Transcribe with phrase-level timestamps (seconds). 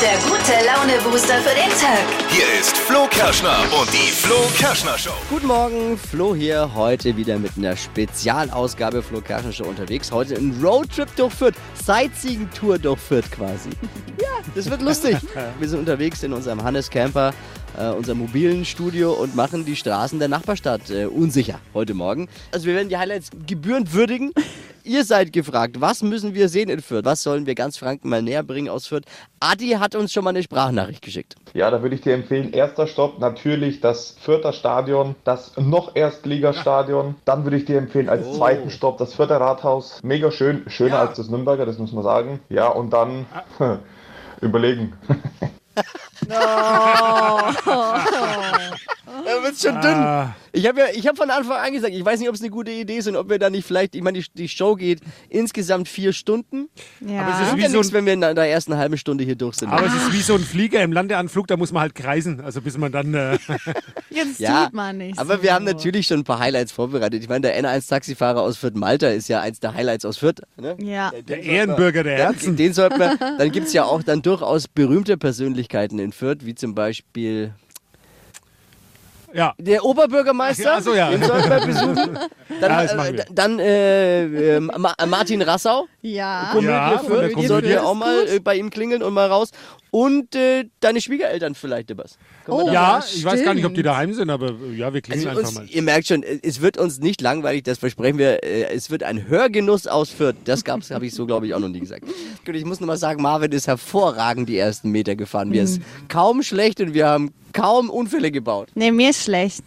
[0.00, 2.27] der gute Laune-Booster für den Tag.
[2.30, 5.12] Hier ist Flo Kerschner und die Flo Kerschner Show.
[5.30, 10.12] Guten Morgen, Flo hier, heute wieder mit einer Spezialausgabe Flo Kerschner Show unterwegs.
[10.12, 11.54] Heute ein Roadtrip durch Fürth,
[11.84, 13.70] Sightseeing-Tour durch Fürth quasi.
[14.20, 15.16] Ja, das wird lustig.
[15.58, 17.32] Wir sind unterwegs in unserem Hannes Camper,
[17.78, 22.28] äh, unserem mobilen Studio und machen die Straßen der Nachbarstadt äh, unsicher heute Morgen.
[22.52, 24.32] Also wir werden die Highlights gebührend würdigen.
[24.84, 27.04] Ihr seid gefragt, was müssen wir sehen in Fürth?
[27.04, 29.04] Was sollen wir ganz Franken mal näher bringen aus Fürth?
[29.38, 31.36] Adi hat uns schon mal eine Sprachnachricht geschickt.
[31.54, 37.16] Ja, da würde ich dir empfehlen, erster Stopp natürlich das Fürther Stadion, das noch Erstligastadion.
[37.24, 40.00] Dann würde ich dir empfehlen, als zweiten Stopp das Fürther Rathaus.
[40.02, 42.40] Mega schön, schöner als das Nürnberger, das muss man sagen.
[42.48, 43.26] Ja, und dann
[44.40, 44.92] überlegen.
[46.28, 47.52] Da
[49.42, 50.34] wird's schon dünn.
[50.58, 52.50] Ich habe ja, ich habe von Anfang an gesagt, ich weiß nicht, ob es eine
[52.50, 55.00] gute Idee ist und ob wir da nicht vielleicht, ich meine, die, die Show geht
[55.28, 56.68] insgesamt vier Stunden.
[57.00, 57.20] Ja.
[57.20, 59.36] Aber es ist wie ja so nichts, wenn wir in der ersten halben Stunde hier
[59.36, 59.68] durch sind.
[59.68, 62.60] aber es ist wie so ein Flieger im Landeanflug, da muss man halt kreisen, also
[62.60, 63.14] bis man dann.
[63.14, 63.38] Äh,
[64.10, 65.16] Jetzt ja, tut man nicht.
[65.16, 65.42] aber so.
[65.44, 67.22] wir haben natürlich schon ein paar Highlights vorbereitet.
[67.22, 70.42] Ich meine, der N1-Taxifahrer aus Fürth Malta ist ja eins der Highlights aus Fürth.
[70.60, 70.76] Ne?
[70.80, 71.12] Ja.
[71.28, 72.56] der Ehrenbürger der Herzen.
[72.56, 76.56] den sollten wir, dann gibt es ja auch dann durchaus berühmte Persönlichkeiten in Fürth, wie
[76.56, 77.54] zum Beispiel
[79.32, 79.54] Ja.
[79.58, 80.62] der Oberbürgermeister.
[80.64, 81.10] Ja, so, ja.
[81.10, 82.18] Den sollten wir besuchen.
[82.60, 85.86] Dann, Ja, äh, dann äh, äh, Ma Martin Rassau.
[86.02, 86.48] Ja.
[86.52, 87.46] Komödie Ja, für von der die Komödie.
[87.48, 88.30] sollten wir auch mal gut.
[88.30, 89.50] äh, bei ihm klingeln und mal raus.
[89.90, 92.18] Und äh, deine Schwiegereltern vielleicht, Debas.
[92.48, 95.00] Können wir Oh, Ja, ich weiß gar nicht, ob die daheim sind, aber ja, wir
[95.00, 95.66] klingeln Also einfach uns, mal.
[95.74, 98.42] ihr merkt schon, es wird uns nicht langweilig, das versprechen wir.
[98.42, 100.36] Äh, Es wird ein Hörgenuss aus Fürth.
[100.44, 102.04] Das gab's, habe ich so, glaube ich, auch noch nie gesagt.
[102.44, 105.48] Gut, ich muss nur mal sagen, Marvin ist hervorragend die ersten Meter gefahren.
[105.50, 108.68] Mir ist kaum schlecht und wir haben kaum Unfälle gebaut.
[108.74, 109.62] Nee, mir ist schlecht.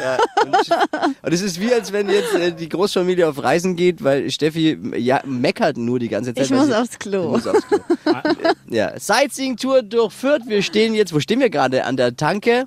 [0.00, 0.54] Ja, und,
[1.22, 4.78] und es ist wie, als wenn jetzt äh, die Großfamilie auf Reisen geht, weil Steffi
[4.96, 6.44] ja, meckert nur die ganze Zeit.
[6.44, 7.30] Ich muss sie- aufs Klo.
[7.30, 7.78] muss aufs Klo.
[8.70, 10.42] ja, Sightseeing-Tour durch Fürth.
[10.46, 11.84] Wir stehen jetzt, wo stehen wir gerade?
[11.84, 12.66] An der Tanke?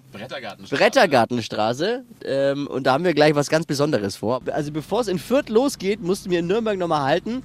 [0.70, 2.04] Brettergartenstraße.
[2.26, 4.42] Ähm, und da haben wir gleich was ganz Besonderes vor.
[4.52, 7.44] Also bevor es in Fürth losgeht, mussten wir in Nürnberg nochmal halten.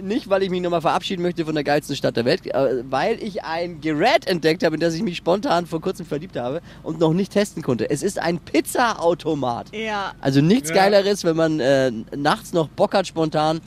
[0.00, 2.42] Nicht, weil ich mich nochmal verabschieden möchte von der geilsten Stadt der Welt,
[2.88, 6.62] weil ich ein Gerät entdeckt habe, in das ich mich spontan vor kurzem verliebt habe
[6.82, 7.90] und noch nicht testen konnte.
[7.90, 9.74] Es ist ein Pizzaautomat.
[9.74, 10.12] Ja.
[10.20, 10.76] Also nichts Ja.
[10.76, 13.60] Geileres, wenn man äh, nachts noch Bock hat, spontan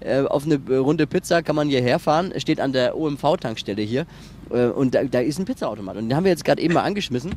[0.00, 2.32] äh, auf eine Runde Pizza, kann man hierher fahren.
[2.34, 4.06] Es Steht an der OMV-Tankstelle hier.
[4.50, 5.96] Äh, und da, da ist ein Pizzaautomat.
[5.96, 7.34] Und den haben wir jetzt gerade eben mal angeschmissen.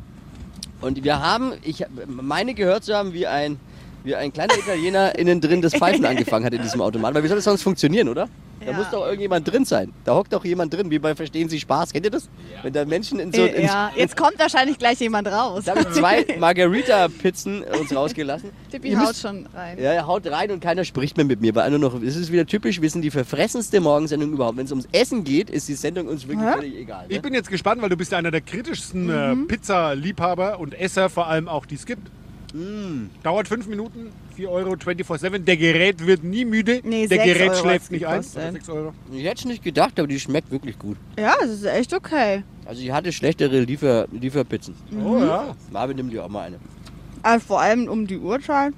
[0.80, 3.58] Und wir haben, ich meine gehört zu haben, wie ein,
[4.04, 7.14] wie ein kleiner Italiener innen drin das Pfeifen angefangen hat in diesem Automat.
[7.14, 8.28] Weil wie soll das sonst funktionieren, oder?
[8.60, 8.76] Da Ja.
[8.76, 9.90] muss doch irgendjemand drin sein.
[10.04, 11.94] Da hockt doch jemand drin, wie bei Verstehen Sie Spaß.
[11.94, 12.28] Kennt ihr das?
[12.62, 13.40] Wenn da Menschen in so...
[13.40, 13.90] Äh, in, ja.
[13.96, 15.64] Jetzt kommt wahrscheinlich gleich jemand raus.
[15.64, 18.50] Da habe ich zwei Margarita-Pizzen uns rausgelassen.
[18.70, 19.78] Tippi Ihr haut müsst- schon rein.
[19.78, 22.30] ja, er haut rein und keiner spricht mehr mit mir, weil nur noch, es ist
[22.32, 24.58] wieder typisch, wir sind die verfressenste Morgensendung überhaupt.
[24.58, 26.52] Wenn es ums Essen geht, ist die Sendung uns wirklich Hä?
[26.56, 27.04] völlig egal.
[27.08, 27.22] Ich Ne?
[27.22, 29.46] bin jetzt gespannt, weil du bist ja einer der kritischsten äh, Mhm.
[29.48, 32.10] Pizza-Liebhaber und Esser, vor allem auch, die es gibt.
[32.52, 33.10] Mm.
[33.22, 35.38] Dauert fünf Minuten, 4 Euro 24-7.
[35.38, 36.80] Der Gerät wird nie müde.
[36.84, 38.12] Nee, der Gerät Euro schläft nicht ein.
[38.20, 38.42] gekostet.
[38.42, 38.92] Aber 6 Euro.
[39.12, 40.96] Ich hätte es nicht gedacht, aber die schmeckt wirklich gut.
[41.18, 42.42] Ja, das ist echt okay.
[42.64, 44.74] Also ich hatte schlechtere Liefer, Lieferpizzen.
[45.04, 45.54] Oh ja.
[45.70, 46.58] Marvin, nimm dir auch mal eine.
[47.22, 48.72] Also vor allem um die Uhrzeit.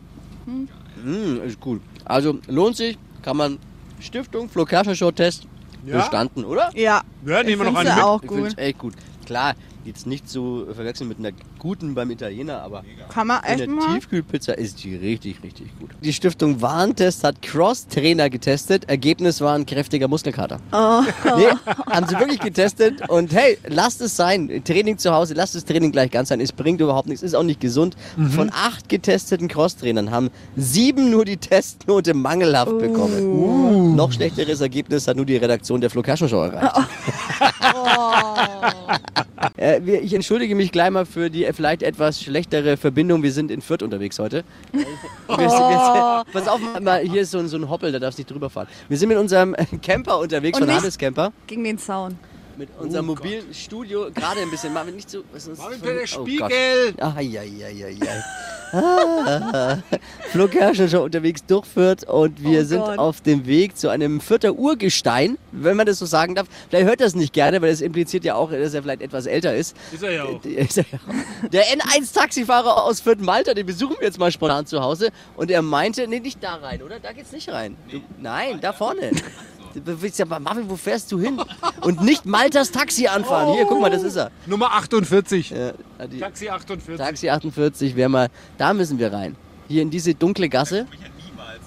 [0.47, 1.81] Mm, ist gut.
[2.04, 3.59] Also lohnt sich, kann man
[4.00, 5.47] Stiftung, Flo Show Test
[5.87, 5.99] Ja?
[5.99, 6.71] bestanden, oder?
[6.75, 7.03] Ja.
[7.25, 8.04] Ja, nehmen wir noch find's eine ja mit.
[8.04, 8.53] auch Ich finde gut.
[8.53, 8.94] es echt gut.
[9.27, 9.54] Klar,
[9.84, 13.94] jetzt nicht zu verwechseln mit einer guten beim Italiener, aber Kann man echt eine mal.
[13.94, 15.91] Tiefkühlpizza ist die richtig, richtig gut.
[16.00, 18.88] Die Stiftung Warentest hat Cross-Trainer getestet.
[18.88, 20.59] Ergebnis war ein kräftiger Muskelkater.
[20.72, 21.03] Oh.
[21.34, 21.48] Nee,
[21.91, 23.09] haben sie wirklich getestet.
[23.09, 24.62] Und hey, lasst es sein.
[24.65, 26.41] Training zu Hause, lasst das Training gleich ganz sein.
[26.41, 27.97] Es bringt überhaupt nichts, ist auch nicht gesund.
[28.34, 33.97] Von acht getesteten Cross-Trainern haben sieben nur die Testnote mangelhaft bekommen.
[33.97, 36.88] Noch schlechteres Ergebnis hat nur die Redaktion der Flo Show erreicht.
[39.62, 43.23] Äh, wir, ich entschuldige mich gleich mal für die vielleicht etwas schlechtere Verbindung.
[43.23, 44.43] Wir sind in Fürth unterwegs heute.
[44.73, 47.99] Wir sind, wir sind, pass auf, mal, hier ist so ein, so ein Hoppel, da
[47.99, 48.67] darfst du nicht drüber fahren.
[48.89, 51.33] Wir sind mit unserem Camper unterwegs, Und von nicht- Hannes Camper.
[51.47, 52.19] Gegen den Zaun.
[52.57, 54.72] Mit unserem mobilen Studio, gerade ein bisschen.
[54.72, 55.22] Marvin, nicht so.
[55.33, 56.93] Was ist Marvin, für- der oh Spiegel.
[56.93, 57.03] Gott.
[57.03, 58.22] Ah, ja, ja, ja, ja.
[58.75, 59.78] Ah,
[60.31, 62.99] Flo Kerschner schon unterwegs durch Fürth und wir Oh sind Gott.
[62.99, 66.47] auf dem Weg zu einem Fürther Urgestein, wenn man das so sagen darf.
[66.71, 69.55] Vielleicht hört das nicht gerne, weil das impliziert ja auch, dass er vielleicht etwas älter
[69.55, 69.77] ist.
[69.93, 70.41] Ist er ja auch.
[70.45, 71.48] Er ja auch.
[71.51, 75.10] Der N1-Taxifahrer aus Fürth Malta, den besuchen wir jetzt mal spontan zu Hause.
[75.37, 76.98] Und er meinte, nee, nicht da rein, oder?
[76.98, 77.77] Da geht's nicht rein.
[77.91, 79.10] Du, nein, da vorne.
[79.74, 81.41] Du willst ja, Marvin, wo fährst du hin?
[81.80, 83.54] Und nicht Maltas Taxi anfahren.
[83.54, 84.30] Hier, guck mal, das ist er.
[84.47, 85.51] Nummer 48.
[85.51, 85.72] Ja,
[86.07, 86.97] die Taxi 48.
[86.97, 88.28] Taxi 48 wäre mal,
[88.59, 89.36] da müssen wir rein.
[89.69, 90.86] Hier in diese dunkle Gasse.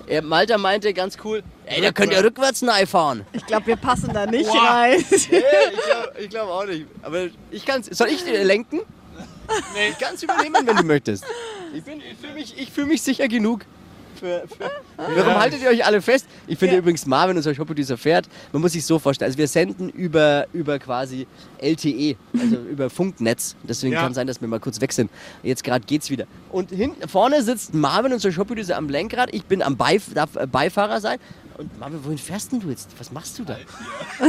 [0.08, 3.26] Er, Malta meinte ganz cool, ey, da könnt ihr rückwärts fahren.
[3.34, 5.04] Ich glaube, wir passen da nicht rein.
[5.10, 6.86] ich glaub, Ich glaube auch nicht.
[7.02, 7.88] Aber ich kann's.
[7.92, 8.82] Soll ich lenken?
[9.74, 9.90] Nee.
[9.92, 11.24] Ich kann es übernehmen, wenn du möchtest.
[11.74, 13.62] Ich, bin- ich fühle mich, ich fühl mich sicher genug.
[14.20, 14.72] Für, für.
[14.98, 16.26] Warum haltet ihr euch alle fest?
[16.48, 18.28] Ich finde übrigens Marvin, unser Shop-Producer, fährt.
[18.54, 19.28] Man muss sich so vorstellen.
[19.30, 21.28] Also wir senden über, über quasi
[21.60, 23.56] LTE, also über Funknetz.
[23.64, 24.02] Deswegen Ja.
[24.02, 25.12] kann sein, dass wir mal kurz weg sind.
[25.44, 26.26] Jetzt gerade geht's wieder.
[26.50, 29.34] Und hinten vorne sitzt Marvin, unser Shop-Producer, am Lenkrad.
[29.34, 31.20] Ich bin am Beif darf äh, Beifahrer sein.
[31.58, 32.90] Und Marvin, wohin fährst denn du jetzt?
[33.00, 33.58] Was machst du da?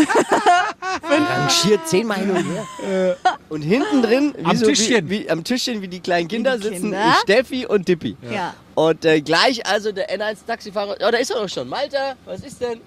[1.03, 3.17] Rangiert zehnmal hin und her.
[3.49, 5.09] Und hinten drin, wie Am so, Tischchen.
[5.11, 7.17] Wie, wie, am Tischchen, wie die kleinen Kinder die sitzen, Kinder.
[7.23, 8.17] Steffi und Dippi.
[8.31, 8.55] Ja.
[8.77, 11.67] Und äh, gleich also der N1-Taxifahrer, oh, da ist er doch schon.
[11.67, 12.83] Malta, was ist denn?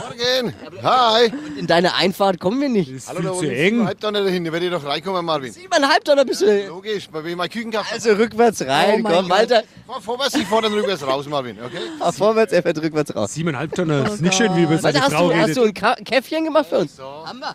[0.00, 0.54] Morgen.
[0.82, 1.30] Hi.
[1.58, 2.90] In deine Einfahrt kommen wir nicht.
[2.90, 3.84] Ist Hallo, da zu eng.
[3.84, 5.52] Halb da nicht dahin, da werde ich doch reinkommen, Marvin.
[5.52, 6.66] Siebeneinhalb Dollar bist du.
[6.66, 7.92] Logisch, bei wem mein Küchenkaffee.
[7.94, 9.28] Also rückwärts rein, Oh mein komm, Gott.
[9.28, 11.76] Malta, Fahr vorwärts, ich fahr dann rückwärts raus, Marvin, okay?
[11.98, 13.34] fahr vorwärts, er fährt rückwärts raus.
[13.34, 14.10] Siebeneinhalb Tonner.
[14.10, 15.84] ist nicht schön, wie über seine Malta, hast Frau du, hast redet.
[15.84, 16.98] du ein Käffchen gemacht für uns?
[16.98, 17.54] Haben wir.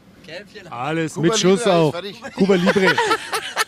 [0.70, 1.92] Alles Kuba mit Schuss Libre, alles auch.
[1.92, 2.22] fertig.
[2.36, 2.96] Kuba Libre.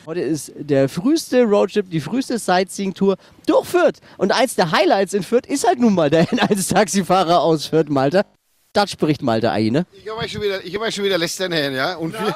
[0.05, 3.99] Heute ist der früheste Roadtrip, die früheste Sightseeing-Tour durch Fürth.
[4.17, 8.25] Und eins der Highlights in Fürth ist halt nun mal der N1-Taxifahrer aus Fürth, Malta.
[8.73, 9.85] Das spricht Malta eigentlich, ne?
[9.91, 11.95] Ich habe euch schon wieder, ich hab euch schon wieder lästern hören, ja?
[11.95, 12.35] Und für,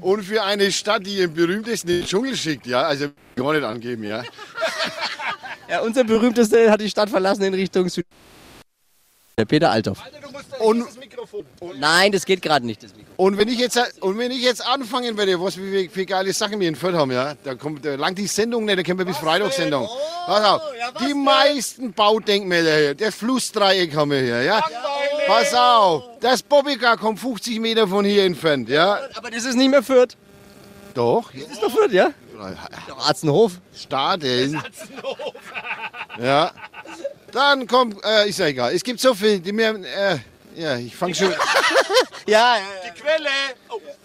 [0.00, 2.82] und für eine Stadt, die ihren berühmtesten in den Dschungel schickt, ja?
[2.82, 4.22] Also, gar nicht angeben, ja?
[5.66, 8.04] Ja, unser berühmtester hat die Stadt verlassen in Richtung Süd.
[9.36, 9.98] Der Peter Althoff.
[10.60, 10.86] Und,
[11.76, 12.82] Nein, das geht gerade nicht.
[12.84, 13.10] Das Mikro.
[13.16, 16.60] und, wenn ich jetzt, und wenn ich jetzt anfangen werde, was wie, wie geile Sachen
[16.60, 17.34] wir in Fürth haben, ja?
[17.42, 19.88] Da kommt, da langt die Sendung nicht, da können wir bis Freitagssendung.
[20.26, 20.62] Pass auf,
[21.00, 24.62] die meisten Baudenkmäler hier, das Flussdreieck haben wir hier, ja?
[25.26, 29.00] Pass auf, das Bobbycar kommt 50 Meter von hier entfernt, ja?
[29.14, 30.16] Aber das ist nicht mehr Fürth.
[30.94, 32.10] Doch, Das ist doch Fürth, ja?
[32.98, 33.52] Arztenhof.
[33.74, 34.62] Stadeln.
[36.22, 36.52] Ja.
[37.34, 38.72] Dann kommt, äh, ist ja egal.
[38.72, 40.18] Es gibt so viel, die mir, äh,
[40.56, 41.34] ja, ich fange schon,
[42.26, 42.56] Ja,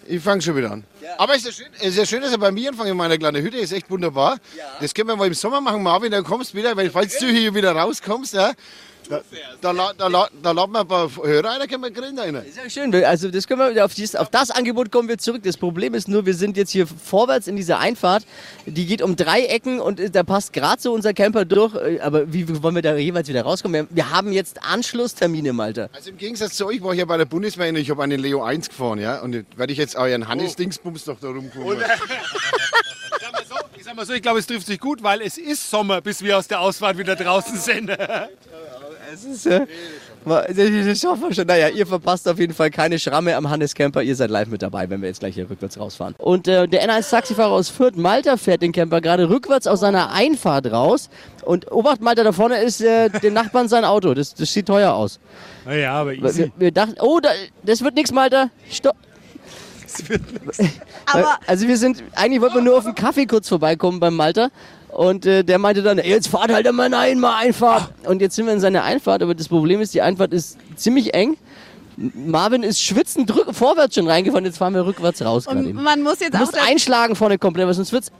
[0.06, 0.84] ich fang schon wieder an.
[1.16, 2.96] Aber es ist ja schön, es ist ja schön, dass er bei mir anfangen in
[2.96, 4.38] meiner kleinen Hütte, ist echt wunderbar.
[4.80, 7.26] Das können wir mal im Sommer machen, Marvin, dann kommst du wieder, weil falls du
[7.26, 8.52] hier wieder rauskommst, ja,
[9.10, 9.20] da,
[9.60, 12.16] da, la- da, la- da laden wir ein paar Hörer ein, da können wir grillen
[12.16, 12.34] da rein.
[12.36, 12.94] Ist ja schön.
[13.04, 15.42] Also das können wir auf, dieses, auf das Angebot kommen wir zurück.
[15.42, 18.24] Das Problem ist nur, wir sind jetzt hier vorwärts in dieser Einfahrt.
[18.66, 21.74] Die geht um drei Ecken und äh, da passt gerade so unser Camper durch.
[21.74, 23.88] Äh, Aber wie wollen wir da jeweils wieder rauskommen?
[23.90, 25.88] Wir, wir haben jetzt Anschlusstermine, Malta.
[25.92, 28.20] Also im Gegensatz zu euch war ich ja bei der Bundeswehr, und ich habe einen
[28.20, 31.78] Leo 1 gefahren, ja, und jetzt werde ich jetzt euren Hannes Dingsbums doch da rumkommen.
[31.80, 31.86] Ich
[33.20, 35.36] sag mal so, ich sag mal so, ich glaube, es trifft sich gut, weil es
[35.38, 37.90] ist Sommer, bis wir aus der Ausfahrt wieder draußen sind.
[39.12, 39.66] Es ist, äh,
[40.24, 41.46] ma- das schaffen wir schon.
[41.46, 44.02] Naja, ihr verpasst auf jeden Fall keine Schramme am Hannes Camper.
[44.02, 46.14] Ihr seid live mit dabei, wenn wir jetzt gleich hier rückwärts rausfahren.
[46.18, 50.70] Und äh, der N1-Taxifahrer aus Fürth, Malta, fährt den Camper gerade rückwärts aus seiner Einfahrt
[50.70, 51.08] raus.
[51.44, 54.14] Und Obacht, Malta, da vorne ist äh, dem Nachbarn sein Auto.
[54.14, 55.18] Das, das sieht teuer aus.
[55.64, 56.52] Naja, aber Wir, easy.
[56.56, 57.30] wir dachten, oh, da,
[57.64, 58.50] das wird nichts, Malta.
[58.70, 58.96] Stopp.
[61.06, 64.50] Aber Also wir sind, eigentlich wollten wir nur auf einen Kaffee kurz vorbeikommen beim Malta.
[64.92, 67.90] Und äh, der meinte dann, "Ey, jetzt fahrt halt immer nein, mal Einfahrt.
[68.06, 71.14] Und jetzt sind wir in seiner Einfahrt, aber das Problem ist, die Einfahrt ist ziemlich
[71.14, 71.36] eng.
[71.96, 75.82] Marvin ist schwitzend drück, vorwärts schon reingefahren, jetzt fahren wir rückwärts raus und eben.
[75.82, 76.40] man muss jetzt Du auch.
[76.40, 78.10] musst einschlagen vorne komplett, weil sonst wird's...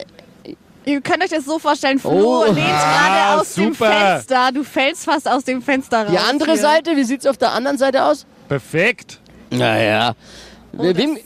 [0.85, 2.45] Ihr könnt euch das so vorstellen, Flo Oh.
[2.53, 3.91] lehnt Ah, gerade aus dem super.
[3.91, 4.51] Fenster.
[4.53, 6.11] Du fällst fast aus dem Fenster raus.
[6.11, 6.61] Die andere hier.
[6.61, 8.27] Seite, wie sieht's auf der anderen Seite aus?
[8.49, 9.19] Perfekt.
[9.51, 10.15] Naja.
[10.77, 11.17] Oh, Wem,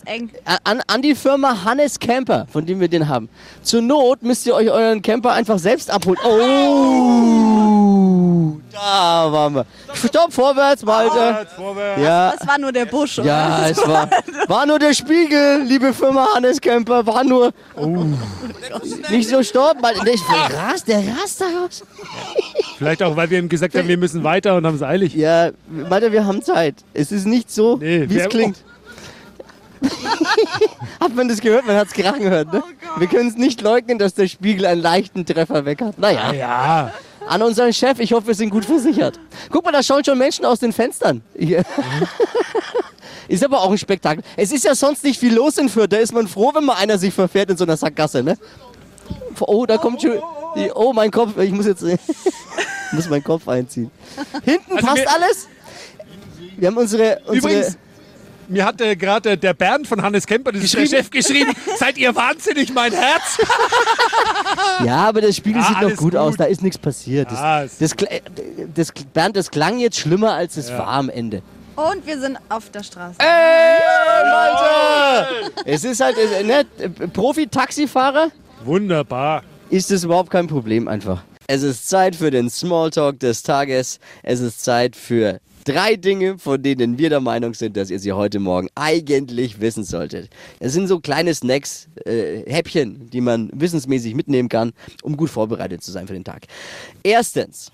[0.65, 3.29] an, an die Firma Hannes Camper, von dem wir den haben.
[3.63, 6.19] Zur Not müsst ihr euch euren Camper einfach selbst abholen.
[6.25, 9.67] Oh, da waren wir.
[9.95, 11.11] Stopp, vorwärts, Malte.
[11.15, 12.03] Vorwärts, vorwärts.
[12.03, 13.29] Ja, Das war nur der Busch, oder?
[13.29, 14.09] ja, es war,
[14.49, 17.53] war nur der Spiegel, liebe Firma Hannes Camper, war nur.
[19.11, 20.01] Nicht so stopp, Malte.
[20.05, 20.15] Der,
[20.59, 21.85] rast, der rast da raus.
[22.79, 25.15] Vielleicht auch, weil wir ihm gesagt haben, wir müssen weiter und haben es eilig.
[25.15, 26.77] Ja, Malte, wir haben Zeit.
[26.95, 28.57] Es ist nicht so, Nee, wie es klingt.
[31.01, 31.67] hat man das gehört?
[31.67, 32.63] Man hat es krachen gehört, ne?
[32.99, 35.99] wir können es nicht leugnen, dass der Spiegel einen leichten Treffer weg hat.
[35.99, 36.93] Naja, Ja,
[37.27, 39.19] an unseren Chef, ich hoffe, wir sind gut versichert.
[39.51, 41.23] Guck mal, da schauen schon Menschen aus den Fenstern.
[41.37, 41.63] Hier.
[43.29, 44.23] Ist aber auch ein Spektakel.
[44.37, 45.91] Es ist ja sonst nicht viel los in Fürth.
[45.91, 48.37] Da ist man froh, wenn mal einer sich verfährt in so einer Sackgasse, ne?
[49.41, 50.21] Oh, da kommt schon.
[50.57, 51.39] die- Oh, mein Kopf.
[51.39, 51.83] Ich muss jetzt.
[51.83, 51.99] ich
[52.93, 53.91] muss meinen Kopf einziehen.
[54.45, 55.49] Hinten Also passt alles.
[56.59, 57.19] Wir haben unsere.
[57.27, 57.79] unsere übrigens,
[58.49, 61.97] mir hat äh, gerade der Bernd von Hannes Kemper, das ist der Chef, geschrieben, seid
[61.99, 63.39] ihr wahnsinnig, mein Herz?
[64.85, 66.21] ja, aber der Spiegel Ja, sieht noch alles gut, gut.
[66.21, 66.37] aus.
[66.37, 67.31] Da ist nichts passiert.
[67.31, 68.21] Das, Ja, es- das, kl-
[68.75, 71.43] das, Bernd, das klang jetzt schlimmer, als es war am Ende.
[71.77, 73.17] Und wir sind auf der Straße.
[73.19, 73.83] Ey,
[74.33, 75.27] Alter!
[75.65, 76.65] Es ist halt, äh, ne,
[77.13, 78.29] Profi-Taxifahrer
[78.65, 79.43] Wunderbar.
[79.71, 81.23] ist es überhaupt kein Problem einfach.
[81.47, 83.99] Es ist Zeit für den Smalltalk des Tages.
[84.23, 88.13] Es ist Zeit für Drei Dinge, von denen wir der Meinung sind, dass ihr sie
[88.13, 90.29] heute Morgen eigentlich wissen solltet.
[90.61, 95.83] Es sind so kleine Snacks, äh, Häppchen, die man wissensmäßig mitnehmen kann, um gut vorbereitet
[95.83, 96.43] zu sein für den Tag.
[97.03, 97.73] Erstens.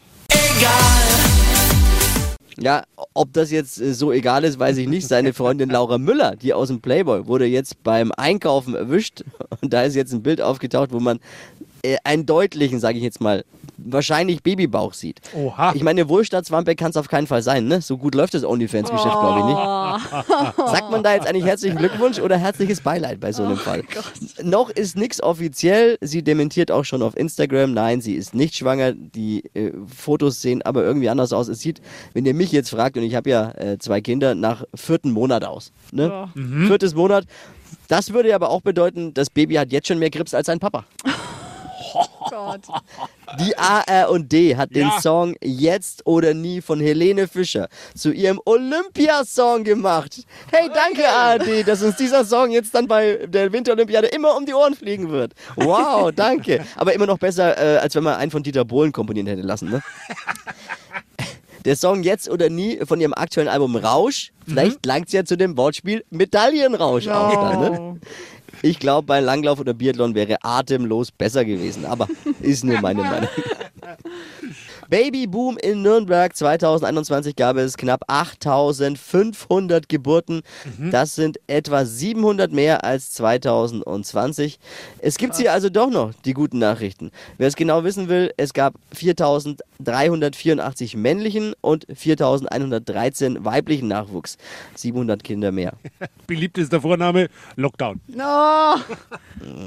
[2.60, 5.08] Ja, ob das jetzt äh, so egal ist, weiß ich nicht.
[5.08, 9.24] Seine Freundin Laura Müller, die aus dem Playboy, wurde jetzt beim Einkaufen erwischt.
[9.60, 11.18] Und da ist jetzt ein Bild aufgetaucht, wo man
[11.82, 13.44] äh, einen deutlichen, sage ich jetzt mal,
[13.84, 15.20] wahrscheinlich Babybauch sieht.
[15.34, 15.72] Oha.
[15.74, 17.80] Ich meine, Wohlstandswampe kann es auf keinen Fall sein, ne?
[17.80, 20.70] So gut läuft das OnlyFans-Geschäft, glaube ich nicht.
[20.70, 23.84] Sagt man da jetzt eigentlich herzlichen Glückwunsch oder herzliches Beileid bei so einem Fall?
[24.42, 25.98] Noch ist nichts offiziell.
[26.00, 27.72] Sie dementiert auch schon auf Instagram.
[27.72, 28.92] Nein, sie ist nicht schwanger.
[28.92, 31.48] Die äh, Fotos sehen aber irgendwie anders aus.
[31.48, 31.80] Es sieht,
[32.12, 35.44] wenn ihr mich jetzt fragt, und ich habe ja äh, zwei Kinder, nach vierten Monat
[35.44, 35.72] aus.
[35.92, 36.28] Ne?
[36.66, 37.24] Viertes Monat.
[37.88, 40.84] Das würde aber auch bedeuten, das Baby hat jetzt schon mehr Grips als sein Papa.
[42.30, 42.60] Gott.
[43.38, 45.00] Die AR&D hat den Ja.
[45.00, 50.24] Song Jetzt oder Nie von Helene Fischer zu ihrem Olympiasong gemacht.
[50.50, 54.54] Hey, danke ARD, dass uns dieser Song jetzt dann bei der Winterolympiade immer um die
[54.54, 55.32] Ohren fliegen wird.
[55.56, 56.64] Wow, danke.
[56.76, 59.70] Aber immer noch besser, äh, als wenn man einen von Dieter Bohlen komponieren hätte lassen,
[59.70, 59.82] ne?
[61.66, 64.32] Der Song Jetzt oder Nie von ihrem aktuellen Album Rausch.
[64.46, 68.00] Vielleicht langt es ja zu dem Wortspiel Medaillenrausch auch dann, ne?
[68.62, 72.08] Ich glaube, bei Langlauf oder Biathlon wäre atemlos besser gewesen, aber
[72.40, 73.28] ist nur meine Meinung.
[74.90, 80.42] Babyboom in Nürnberg 2021 gab es knapp 8500 Geburten.
[80.90, 84.58] Das sind etwa 700 mehr als 2020.
[84.98, 87.12] Es gibt hier also doch noch die guten Nachrichten.
[87.38, 94.38] Wer es genau wissen will, es gab 4384 männlichen und 4113 weiblichen Nachwuchs.
[94.74, 95.74] 700 Kinder mehr.
[96.26, 98.00] Beliebtester Vorname, Lockdown.
[98.18, 98.20] Oh.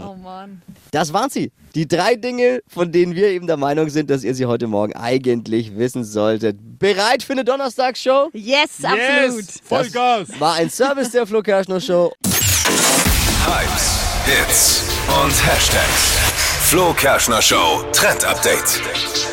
[0.06, 0.62] oh Mann.
[0.92, 1.50] Das waren sie.
[1.75, 4.96] Die drei Dinge, von denen wir eben der Meinung sind, dass ihr sie heute Morgen
[4.96, 6.56] eigentlich wissen solltet.
[6.77, 8.30] Bereit für eine Donnerstagsshow?
[8.34, 9.46] Yes, absolut.
[9.46, 10.27] Yes, Vollgas.
[10.27, 12.13] Das war ein Service der Flo Kerschner Show.
[13.46, 14.84] Hypes, Hits
[15.24, 16.20] und Hashtags.
[16.70, 19.33] Flo Kerschner Show Trend Update.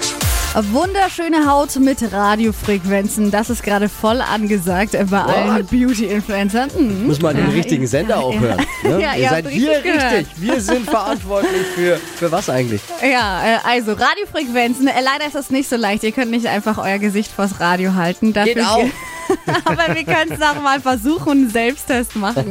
[0.54, 3.30] Wunderschöne Haut mit Radiofrequenzen.
[3.30, 6.70] Das ist gerade voll angesagt bei allen Beauty-Influencern.
[6.76, 7.06] Mhm.
[7.06, 8.58] Muss man den richtigen Sender auch hören.
[8.82, 8.90] Ne?
[9.00, 10.12] Ja, ihr ihr seid richtig gehört.
[10.12, 10.26] richtig.
[10.36, 12.80] Wir sind verantwortlich für, für was eigentlich?
[13.00, 14.88] Ja, äh, also Radiofrequenzen.
[14.88, 16.02] Äh, leider ist das nicht so leicht.
[16.02, 18.32] Ihr könnt nicht einfach euer Gesicht vors Radio halten.
[18.32, 18.84] Dafür Geht auch.
[19.64, 22.46] Aber wir können es auch mal versuchen und einen Selbsttest machen.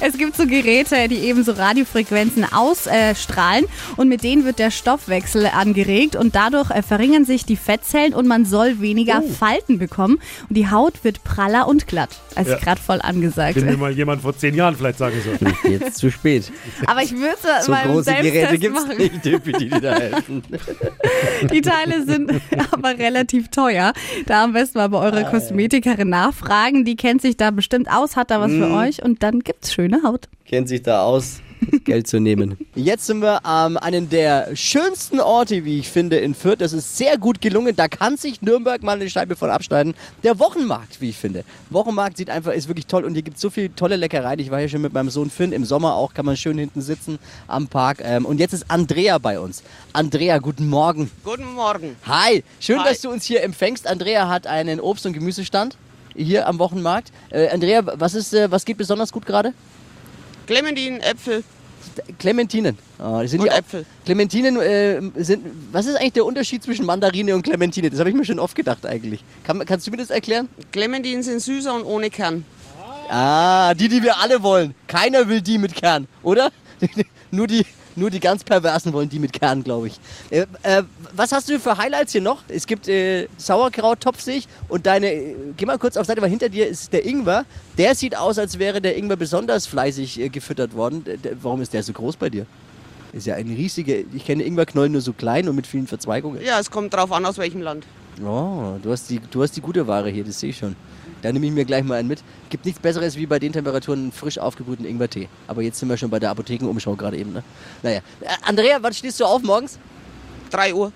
[0.00, 3.64] Es gibt so Geräte, die eben so Radiofrequenzen ausstrahlen
[3.96, 8.26] und mit denen wird der Stoffwechsel angeregt und dadurch äh, verringern sich die Fettzellen und
[8.26, 12.10] man soll weniger Falten bekommen und die Haut wird praller und glatt.
[12.34, 12.58] Also Ja.
[12.58, 13.56] gerade voll angesagt.
[13.56, 15.70] Wenn mir mal jemand vor zehn Jahren vielleicht sagen soll.
[15.70, 16.50] Jetzt zu spät.
[16.86, 18.96] Aber ich würde So mal große Geräte Selbsttest gibt es machen.
[18.98, 20.42] nicht, die dir da helfen.
[21.52, 22.30] Die Teile sind
[22.70, 23.92] aber relativ teuer.
[24.26, 26.84] Da am besten mal bei eurer Kosmetikerin nachfragen.
[26.84, 30.02] Die kennt sich da bestimmt aus, hat da was für euch und dann gibt's schöne
[30.04, 30.28] Haut.
[30.46, 31.40] Kennt sich da aus,
[31.84, 32.58] Geld zu nehmen.
[32.74, 36.60] Jetzt sind wir an einem der schönsten Orte, wie ich finde, in Fürth.
[36.60, 37.74] Das ist sehr gut gelungen.
[37.76, 39.94] Da kann sich Nürnberg mal eine Scheibe von abschneiden.
[40.22, 41.44] Der Wochenmarkt, wie ich finde.
[41.70, 44.38] Wochenmarkt sieht einfach, ist wirklich toll und hier gibt es so viele tolle Leckereien.
[44.40, 45.52] Ich war hier schon mit meinem Sohn Finn.
[45.52, 47.98] Im Sommer auch kann man schön hinten sitzen am Park.
[48.02, 49.62] Ähm, Und jetzt ist Andrea bei uns.
[49.92, 51.10] Andrea, guten Morgen.
[51.24, 51.96] Guten Morgen.
[52.06, 52.88] Hi, schön, Hi.
[52.88, 53.86] dass du uns hier empfängst.
[53.86, 55.76] Andrea hat einen Obst- und Gemüsestand
[56.14, 57.12] hier am Wochenmarkt.
[57.30, 59.52] Äh, Andrea, was, ist, äh, was geht besonders gut gerade?
[60.46, 61.44] Clementine, Äpfel
[62.18, 62.78] Clementinen.
[62.98, 63.84] Oh, die sind und ja auch, Äpfel.
[64.04, 65.44] Clementinen äh, sind.
[65.72, 67.90] Was ist eigentlich der Unterschied zwischen Mandarine und Clementine?
[67.90, 69.22] Das habe ich mir schon oft gedacht eigentlich.
[69.44, 70.48] Kann, kannst du mir das erklären?
[70.70, 72.44] Clementinen sind süßer und ohne Kern.
[73.08, 74.74] Ah, die, die wir alle wollen.
[74.86, 76.50] Keiner will die mit Kern, oder?
[77.30, 77.66] nur, die,
[77.96, 80.00] nur die ganz Perversen wollen die mit Kern, glaube ich.
[80.30, 80.82] Äh, äh,
[81.14, 82.42] was hast du für Highlights hier noch?
[82.48, 84.48] Es gibt äh, Sauerkrauttopf, sehe ich.
[84.68, 85.12] Und deine.
[85.12, 87.44] Äh, geh mal kurz auf Seite, weil hinter dir ist der Ingwer.
[87.78, 91.04] Der sieht aus, als wäre der Ingwer besonders fleißig äh, gefüttert worden.
[91.04, 92.46] D- d- Warum ist der so groß bei dir?
[93.12, 93.94] Ist ja ein riesiger.
[94.14, 96.40] Ich kenne Ingwerknollen nur so klein und mit vielen Verzweigungen.
[96.42, 97.84] Ja, es kommt drauf an, aus welchem Land.
[98.24, 100.76] Oh, du hast, die, du hast die gute Ware hier, das sehe ich schon.
[101.22, 102.22] Da nehme ich mir gleich mal einen mit.
[102.50, 105.28] Gibt nichts Besseres wie bei den Temperaturen einen frisch aufgebrühten Ingwertee.
[105.46, 107.44] Aber jetzt sind wir schon bei der Apothekenumschau gerade eben, ne?
[107.82, 108.00] Naja.
[108.20, 109.78] Äh, Andrea, wann stehst du auf morgens?
[110.50, 110.92] 3 Uhr.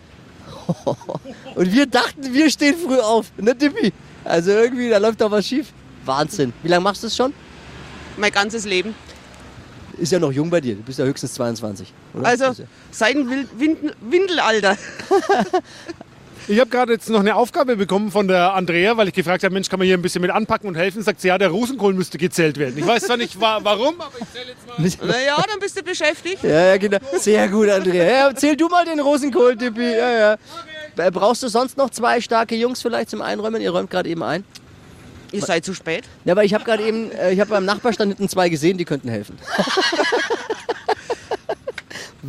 [1.55, 3.93] Und wir dachten, wir stehen früh auf, ne Tippi?
[4.25, 5.73] Also irgendwie, da läuft doch was schief.
[6.05, 6.53] Wahnsinn.
[6.63, 7.33] Wie lange machst du das schon?
[8.17, 8.95] Mein ganzes Leben.
[9.99, 10.75] Ist ja noch jung bei dir.
[10.75, 11.93] Du bist ja höchstens 22.
[12.15, 12.27] Oder?
[12.27, 14.77] Also seit dem Wind Windelalter.
[16.49, 19.53] Ich habe gerade jetzt noch eine Aufgabe bekommen von der Andrea, weil ich gefragt habe,
[19.53, 21.03] Mensch, kann man hier ein bisschen mit anpacken und helfen?
[21.03, 22.79] Sagt sie, ja, der Rosenkohl müsste gezählt werden.
[22.79, 25.09] Ich weiß zwar nicht wa warum, aber ich zähle jetzt mal.
[25.09, 26.45] Naja, dann bist du beschäftigt.
[26.45, 26.99] Ja, ja, genau.
[27.19, 28.29] Sehr gut, Andrea.
[28.29, 29.83] Ja, zähl du mal den Rosenkohl, Tippi.
[29.83, 30.37] Ja, ja.
[30.97, 33.61] Äh, Brauchst du sonst noch zwei starke Jungs vielleicht zum Einräumen?
[33.61, 34.45] Ihr räumt gerade eben ein.
[35.33, 36.05] Ihr seid zu spät.
[36.25, 38.85] Ja, aber ich habe gerade eben, äh, ich habe beim Nachbarstand hinten zwei gesehen, die
[38.85, 39.37] könnten helfen.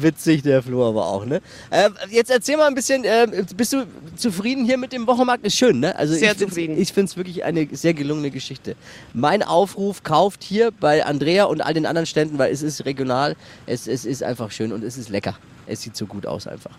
[0.01, 1.41] Witzig, der Flo aber auch, ne?
[1.69, 3.85] Äh, jetzt erzähl mal ein bisschen, äh, bist du
[4.15, 5.45] zufrieden hier mit dem Wochenmarkt?
[5.45, 5.95] Ist schön, ne?
[5.95, 6.77] Also Sehr ich zufrieden.
[6.77, 8.75] Ich finde es wirklich eine sehr gelungene Geschichte.
[9.13, 13.35] Mein Aufruf, kauft hier bei Andrea und all den anderen Ständen, weil es ist regional,
[13.65, 15.37] es, es ist einfach schön und es ist lecker.
[15.65, 16.71] Es sieht so gut aus einfach.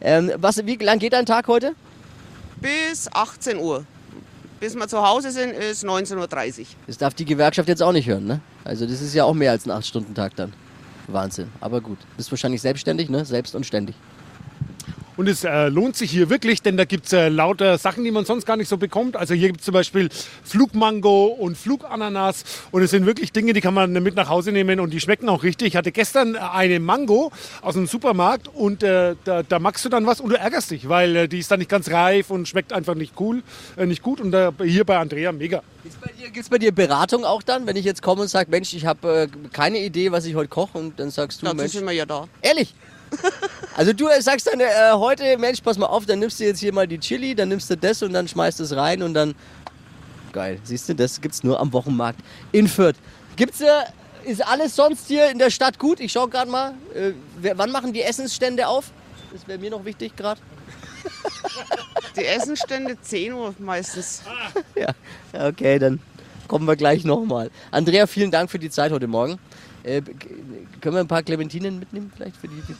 [0.00, 1.74] Ähm, was, wie lang geht dein Tag heute?
[2.60, 3.84] Bis 18 Uhr.
[4.60, 6.66] Bis wir zu Hause sind, ist 19.30 Uhr.
[6.86, 8.40] Das darf die Gewerkschaft jetzt auch nicht hören, ne?
[8.64, 10.52] Also das ist ja auch mehr als ein 8-Stunden-Tag dann.
[11.08, 11.50] Wahnsinn.
[11.60, 11.98] Aber gut.
[12.16, 13.24] Bist wahrscheinlich selbstständig, ne?
[13.24, 13.94] Selbst und ständig.
[15.16, 18.10] Und es äh, lohnt sich hier wirklich, denn da gibt es äh, lauter Sachen, die
[18.10, 19.16] man sonst gar nicht so bekommt.
[19.16, 20.08] Also hier gibt es zum Beispiel
[20.42, 22.44] Flugmango und Flugananas.
[22.72, 25.28] Und es sind wirklich Dinge, die kann man mit nach Hause nehmen und die schmecken
[25.28, 25.68] auch richtig.
[25.68, 27.30] Ich hatte gestern eine Mango
[27.62, 30.88] aus dem Supermarkt und äh, da, da magst du dann was und du ärgerst dich,
[30.88, 33.42] weil äh, die ist dann nicht ganz reif und schmeckt einfach nicht cool,
[33.76, 34.20] äh, nicht gut.
[34.20, 35.62] Und äh, hier bei Andrea mega.
[35.84, 38.50] Gibt's bei dir, gibt's bei dir Beratung auch dann, wenn ich jetzt komme und sage,
[38.50, 41.56] Mensch, ich habe äh, keine Idee, was ich heute koche und dann sagst du, Dazu
[41.56, 42.26] Mensch, sind wir ja da.
[42.42, 42.74] ehrlich?
[43.76, 46.60] Also du äh, sagst dann äh, heute, Mensch, pass mal auf, dann nimmst du jetzt
[46.60, 49.34] hier mal die Chili, dann nimmst du das und dann schmeißt es rein und dann
[50.32, 50.60] geil.
[50.62, 52.20] Siehst du, das gibt's nur am Wochenmarkt
[52.52, 52.96] in Fürth.
[53.36, 53.66] Gibt's äh,
[54.24, 56.00] ist alles sonst hier in der Stadt gut?
[56.00, 58.90] Ich schau gerade mal, äh, wer, wann machen die Essensstände auf?
[59.32, 60.40] Das wäre mir noch wichtig gerade.
[62.16, 64.22] Die Essenstände 10 Uhr meistens.
[64.76, 64.90] Ja,
[65.32, 66.00] ja, okay, dann
[66.48, 67.50] kommen wir gleich nochmal.
[67.70, 69.38] Andrea, vielen Dank für die Zeit heute Morgen.
[69.84, 70.00] Äh,
[70.80, 72.62] können wir ein paar Clementinen mitnehmen vielleicht für die?
[72.66, 72.74] die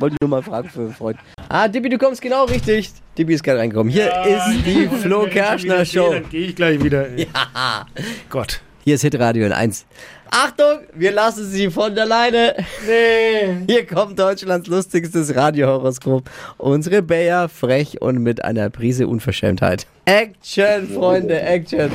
[0.00, 1.18] wollte nur mal fragen für einen Freund.
[1.48, 2.92] Ah, Dippi, du kommst genau richtig.
[3.18, 3.92] Dippi ist gerade reingekommen.
[3.92, 6.12] Hier ist die Flo Kerschner Show.
[6.12, 7.06] Dann gehe ich gleich wieder.
[8.30, 8.60] Gott.
[8.84, 9.86] Hier ist Hitradio in 1.
[10.30, 12.54] Achtung, wir lassen sie von der Leine.
[12.86, 13.64] Nee.
[13.66, 16.28] Hier kommt Deutschlands lustigstes Radiohoroskop.
[16.58, 19.86] Unsere Bayer frech und mit einer Prise Unverschämtheit.
[20.04, 21.90] Action, Freunde, Action.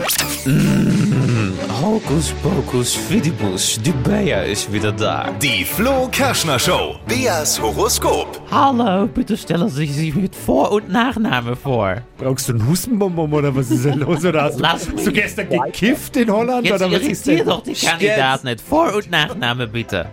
[1.81, 5.29] Hokus Pokus Fidibus, die Bayer ist wieder da.
[5.41, 6.95] Die Flo Kerschner Show.
[7.07, 8.41] Beas Horoskop.
[8.51, 11.97] Hallo, bitte stellen Sie sich mit Vor- und Nachname vor.
[12.17, 14.25] Brauchst du einen Hustenbonbon oder was ist denn los?
[14.25, 16.65] Oder hast du, Lass hast du gestern gekifft in Holland?
[16.67, 17.47] Jetzt oder was ist irritier denn?
[17.47, 18.61] doch die Kandidaten nicht.
[18.61, 20.07] Vor- und Nachname bitte.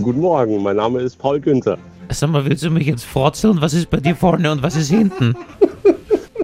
[0.00, 1.78] Guten Morgen, mein Name ist Paul Günther.
[2.10, 3.60] Sag mal, willst du mich jetzt fortzeln?
[3.60, 5.34] Was ist bei dir vorne und was ist hinten?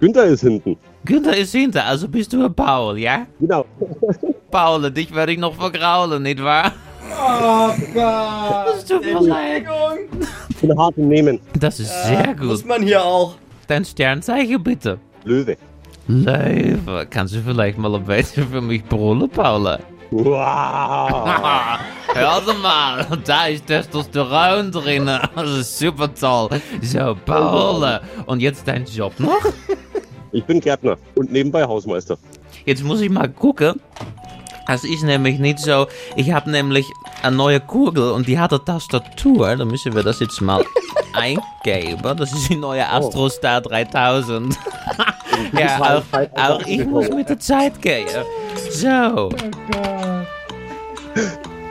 [0.01, 0.75] Günther ist hinten.
[1.05, 3.25] Günther ist hinter, also bist du ein Paul, ja?
[3.39, 3.65] Genau.
[4.55, 6.71] Paul, dich werde ich noch vergraulen, nicht wahr?
[7.11, 8.67] Oh Gott!
[8.67, 9.65] Das tut mir leid.
[10.61, 11.41] Bin hart Nehmen.
[11.59, 12.47] Das ist sehr gut.
[12.47, 13.35] Muss man hier auch.
[13.67, 14.97] Dein Sternzeichen bitte.
[15.25, 15.57] Löwe.
[16.07, 19.77] Löwe, kannst du vielleicht mal ein bisschen für mich brüllen, Paula?
[20.11, 20.29] Wow.
[22.13, 25.05] Hör doch mal, da ist Testosteron drin.
[25.35, 26.61] Das ist super toll.
[26.81, 27.99] So, Paula.
[28.25, 29.51] Und jetzt dein Job noch?
[30.31, 32.17] Ich bin Gärtner und nebenbei Hausmeister.
[32.65, 33.81] Jetzt muss ich mal gucken.
[34.67, 35.87] Das ist nämlich nicht so.
[36.15, 39.55] Ich habe nämlich eine neue Kugel und die hat eine Tastatur.
[39.55, 40.65] Da müssen wir das jetzt mal
[41.13, 42.17] eingeben.
[42.17, 44.57] Das ist die neue Astrostar 3000.
[45.57, 46.03] ja, auch,
[46.35, 48.07] auch ich muss mit der Zeit gehen.
[48.71, 49.29] So.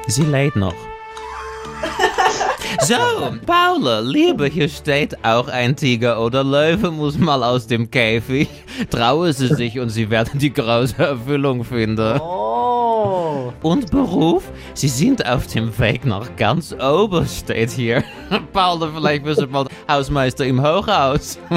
[0.07, 0.74] Sie lädt noch.
[2.80, 2.96] So,
[3.46, 8.48] Paula, Liebe, hier steht auch ein Tiger oder Löwe muss mal aus dem Käfig.
[8.90, 12.20] Traue sie sich und sie werden die große Erfüllung finden.
[12.20, 12.43] Oh.
[13.64, 14.53] Und Beruf?
[14.74, 18.05] Sie sind auf dem Weg nach ganz oben, steht hier.
[18.53, 21.38] Paula, vielleicht bist du mal Hausmeister im Hochhaus.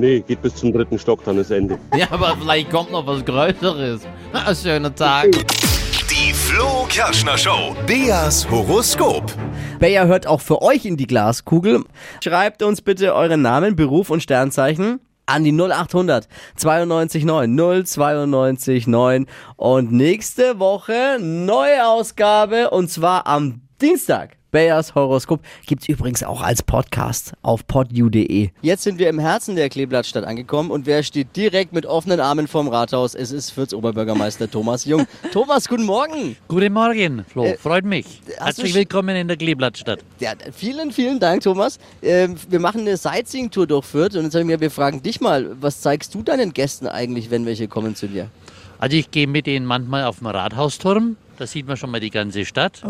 [0.00, 1.76] Nee, geht bis zum dritten Stock, dann ist Ende.
[1.96, 4.02] Ja, aber vielleicht kommt noch was Größeres.
[4.62, 5.26] Schöner Tag.
[6.08, 7.74] Die Flo Kerschner Show.
[7.84, 9.24] Beas Horoskop.
[9.80, 11.82] Bayer hört auch für euch in die Glaskugel.
[12.22, 19.26] Schreibt uns bitte euren Namen, Beruf und Sternzeichen an die 0800 92 9 092 9
[19.56, 24.37] und nächste Woche neue Ausgabe und zwar am Dienstag.
[24.50, 28.48] Bayers Horoskop gibt's übrigens auch als Podcast auf podu.de.
[28.62, 32.48] Jetzt sind wir im Herzen der Kleeblattstadt angekommen und wer steht direkt mit offenen Armen
[32.48, 33.14] vorm Rathaus?
[33.14, 35.06] Es ist Fürths Oberbürgermeister Thomas Jung.
[35.32, 36.36] Thomas, guten Morgen.
[36.48, 37.44] Guten Morgen, Flo.
[37.44, 38.22] Äh, Freut mich.
[38.38, 40.00] Herzlich willkommen in der Kleeblattstadt.
[40.18, 41.78] Ja, vielen, vielen Dank, Thomas.
[42.00, 45.56] Ähm, wir machen eine Sightseeing-Tour durch Fürth und jetzt sagen wir, wir fragen dich mal,
[45.60, 48.30] was zeigst du deinen Gästen eigentlich, wenn welche kommen zu dir?
[48.78, 51.16] Also ich gehe mit Ihnen manchmal auf den Rathausturm.
[51.36, 52.82] Da sieht man schon mal die ganze Stadt.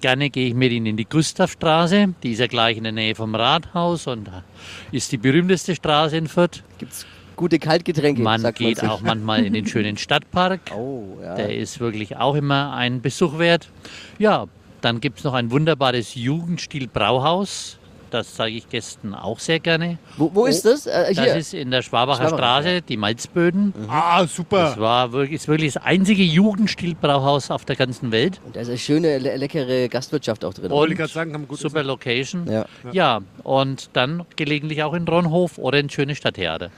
[0.00, 2.14] Gerne gehe ich mit Ihnen in die Gustavstraße.
[2.22, 4.30] Die ist ja gleich in der Nähe vom Rathaus und
[4.92, 6.62] ist die berühmteste Straße in Fürth.
[6.78, 8.20] Gibt's gute Kaltgetränke?
[8.20, 8.88] Man geht sich.
[8.88, 10.60] auch manchmal in den schönen Stadtpark.
[10.76, 11.34] Oh, ja.
[11.34, 13.70] Der ist wirklich auch immer ein Besuch wert.
[14.18, 14.46] Ja,
[14.82, 17.78] dann gibt es noch ein wunderbares Jugendstil-Brauhaus.
[18.10, 19.98] Das zeige ich Gästen auch sehr gerne.
[20.16, 20.86] Wo, wo ist das?
[20.86, 21.34] Äh, Das hier.
[21.36, 23.74] ist in der Schwabacher Schwabacher, Straße, die Malzböden.
[23.88, 24.62] Ah, super.
[24.70, 28.40] Das war wirklich, ist wirklich das einzige Jugendstilbrauhaus auf der ganzen Welt.
[28.52, 30.70] Da ist eine schöne, le leckere Gastwirtschaft auch drin.
[30.90, 32.50] Ich gerade sagen, haben gut Super Location.
[32.50, 32.66] Ja.
[32.92, 36.70] Ja, und dann gelegentlich auch in Ronhof oder in schöne Stadttheater.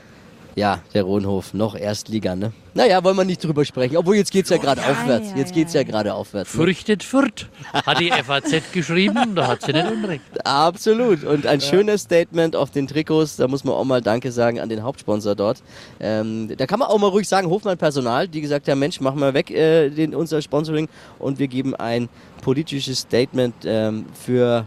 [0.54, 2.52] Ja, der Rohnhof, noch Erstliga, ne?
[2.74, 3.96] Naja, wollen wir nicht drüber sprechen.
[3.96, 5.32] Obwohl, jetzt geht's ja gerade aufwärts.
[5.34, 6.54] Jetzt geht's ja gerade aufwärts.
[6.54, 6.64] Ne?
[6.64, 10.22] Fürchtet Fürth, hat die FAZ geschrieben, da hat sie nicht unrecht.
[10.44, 11.24] Absolut.
[11.24, 13.36] Und ein schönes Statement auf den Trikots.
[13.36, 15.62] Da muss man auch mal Danke sagen an den Hauptsponsor dort.
[15.98, 19.18] Ähm, da kann man auch mal ruhig sagen, Hofmann Personal, die gesagt haben, Mensch, machen
[19.20, 22.08] wir weg äh, den, unser Sponsoring und wir geben ein
[22.42, 24.66] politisches Statement ähm, für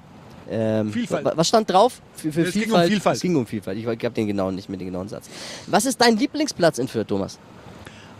[0.52, 1.26] ähm, Vielfalt.
[1.26, 2.02] wa- Was stand drauf?
[2.16, 2.90] Für, für Es ging um Vielfalt.
[2.90, 3.16] Vielfalt.
[3.16, 3.78] Es ging um Vielfalt.
[3.78, 5.30] Ich habe den genauen, nicht mit dem genauen Satz.
[5.68, 7.40] Was ist dein Lieblingsplatz in Fürth, Thomas?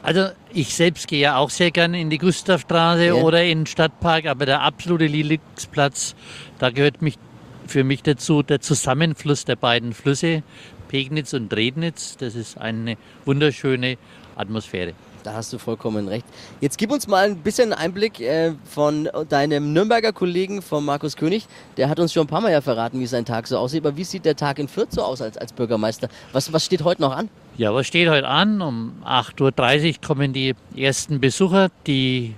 [0.04, 3.14] Also ich selbst gehe ja auch sehr gerne in die Gustavstraße Ja.
[3.14, 6.16] oder in den Stadtpark, aber der absolute Lieblingsplatz,
[6.58, 7.20] da gehört mich,
[7.68, 10.42] für mich dazu der Zusammenfluss der beiden Flüsse,
[10.88, 12.18] Pegnitz und Rednitz.
[12.18, 13.98] Das ist eine wunderschöne
[14.36, 14.94] Atmosphäre.
[15.24, 16.26] Da hast du vollkommen recht.
[16.62, 21.48] Jetzt gib uns mal ein bisschen Einblick äh, von deinem Nürnberger Kollegen, von Markus König.
[21.78, 23.86] Der hat uns schon ein paar Mal ja verraten, wie sein Tag so aussieht.
[23.86, 26.10] Aber wie sieht der Tag in Fürth so aus als, als Bürgermeister?
[26.32, 27.30] Was, was steht heute noch an?
[27.58, 28.62] Ja, was steht heute an?
[28.62, 32.36] Um 8.30 Uhr kommen die ersten Besucher, die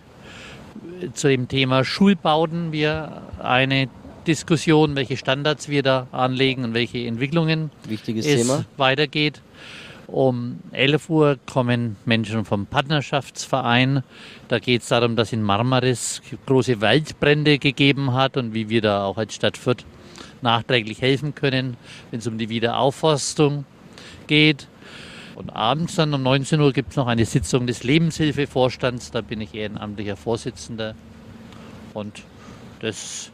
[1.13, 3.89] zu dem Thema Schulbauten wir eine
[4.27, 8.65] Diskussion, welche Standards wir da anlegen und welche Entwicklungen Wichtiges es Thema.
[8.77, 9.41] weitergeht.
[10.07, 14.03] Um 11 Uhr kommen Menschen vom Partnerschaftsverein.
[14.49, 19.05] Da geht es darum, dass in Marmaris große Waldbrände gegeben hat und wie wir da
[19.05, 19.85] auch als Stadt Fürth
[20.41, 21.77] nachträglich helfen können,
[22.11, 23.65] wenn es um die Wiederaufforstung
[24.27, 24.67] geht.
[25.35, 29.11] Und abends dann um 19 Uhr gibt es noch eine Sitzung des Lebenshilfevorstands.
[29.11, 30.95] Da bin ich ehrenamtlicher Vorsitzender.
[31.93, 32.21] Und
[32.81, 33.31] das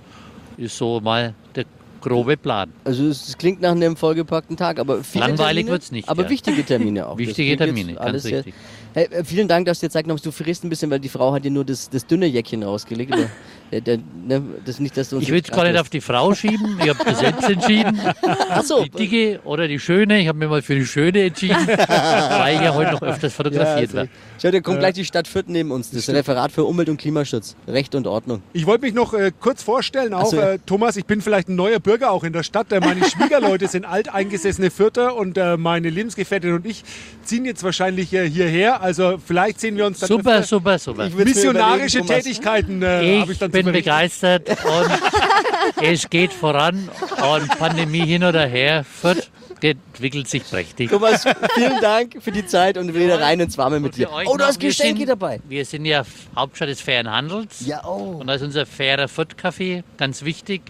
[0.57, 1.65] ist so mal der
[2.01, 2.71] grobe Plan.
[2.83, 6.29] Also es klingt nach einem vollgepackten Tag, aber viele Langweilig Termine, wird's nicht, Aber ja.
[6.29, 7.17] wichtige Termine auch.
[7.17, 8.53] Wichtige Termine, ganz alles richtig.
[8.93, 10.25] Hey, äh, vielen Dank, dass du dir Zeit genommen hast.
[10.25, 13.13] Du verrätst ein bisschen, weil die Frau hat dir nur das, das dünne Jäckchen rausgelegt.
[13.13, 13.29] Aber,
[13.71, 16.01] der, der, ne, das nicht, dass du uns Ich will es gar nicht auf die
[16.01, 16.79] Frau schieben.
[16.81, 17.99] Ich habe das selbst entschieden.
[18.49, 18.83] Ach so.
[18.83, 20.19] Die dicke oder die schöne.
[20.19, 23.91] Ich habe mir mal für die schöne entschieden, weil ich ja heute noch öfters fotografiert
[23.91, 24.09] Ja, werde.
[24.41, 25.91] Schau, da kommt gleich die Stadt Fürth neben uns.
[25.91, 27.55] Das Referat für Umwelt und Klimaschutz.
[27.67, 28.41] Recht und Ordnung.
[28.53, 30.53] Ich wollte mich noch äh, kurz vorstellen, auch so, ja.
[30.53, 32.71] äh, Thomas, ich bin vielleicht ein neuer Bürger auch in der Stadt.
[32.71, 36.83] Äh, meine Schwiegerleute sind alteingesessene Fürther und äh, meine Lebensgefährtin und ich
[37.23, 38.81] ziehen jetzt wahrscheinlich äh, hierher.
[38.81, 40.43] Also vielleicht sehen wir uns dann Super, öfter.
[40.47, 41.07] super, super.
[41.07, 42.01] Ich Missionarische.
[42.01, 43.89] Tätigkeiten äh, habe ich Ich dann bin zu berichten.
[43.89, 46.89] begeistert und es geht voran.
[47.37, 49.29] Und Pandemie hin oder her, Fürth
[49.61, 50.89] entwickelt sich prächtig.
[50.91, 51.23] Thomas,
[51.55, 54.09] vielen Dank für die Zeit und wieder rein ins Warme mit dir.
[54.25, 55.41] Oh, du hast wir Geschenke sind- dabei.
[55.49, 56.03] Wir sind ja
[56.35, 57.65] Hauptstadt des fairen Handels.
[57.65, 58.17] Ja, oh.
[58.19, 60.61] Und da ist unser fairer Fürth-Café ganz wichtig,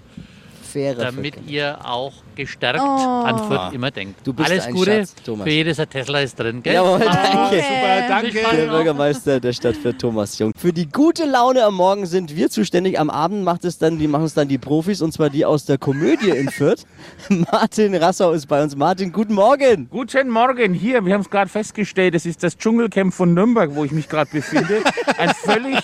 [0.69, 1.49] Faire damit Völker.
[1.49, 2.85] ihr auch gestärkt Oh.
[3.25, 4.25] an Fürth immer denkt.
[4.25, 5.43] Du bist Alles ein Gute, Schatz, Thomas.
[5.45, 6.73] für jedes ein Tesla ist drin, gell?
[6.75, 7.55] Jawohl, Ah, danke.
[7.57, 8.57] Super, danke.
[8.57, 10.51] Der Bürgermeister der Stadt für Thomas Jung.
[10.57, 12.99] Für die gute Laune am Morgen sind wir zuständig.
[12.99, 15.65] Am Abend macht es dann, die machen es dann die Profis und zwar die aus
[15.65, 16.85] der Komödie in Fürth.
[17.29, 18.75] Martin Rassau ist bei uns.
[18.75, 19.87] Martin, guten Morgen.
[19.89, 23.83] Guten Morgen, hier, wir haben es gerade festgestellt, das ist das Dschungelcamp von Nürnberg, wo
[23.83, 24.81] ich mich gerade befinde.
[25.17, 25.79] Ein völlig,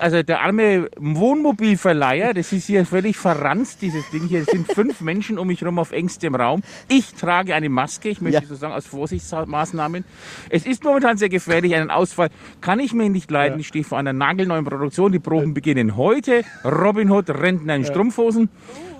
[0.00, 4.40] also der arme Wohnmobilverleiher, das ist hier völlig verranzt, dieses Ding hier.
[4.40, 6.62] Es sind fünf Menschen um mich herum auf engstem Raum.
[6.88, 8.48] Ich trage eine Maske, ich möchte Ja.
[8.48, 10.04] so sagen, aus Vorsichtsmaßnahmen.
[10.50, 13.60] Es ist momentan sehr gefährlich, einen Ausfall kann ich mir nicht leiden.
[13.60, 16.42] Ich stehe vor einer nagelneuen Produktion, die Proben beginnen heute.
[16.64, 18.48] Robin Hood rennt in einen Strumpfhosen.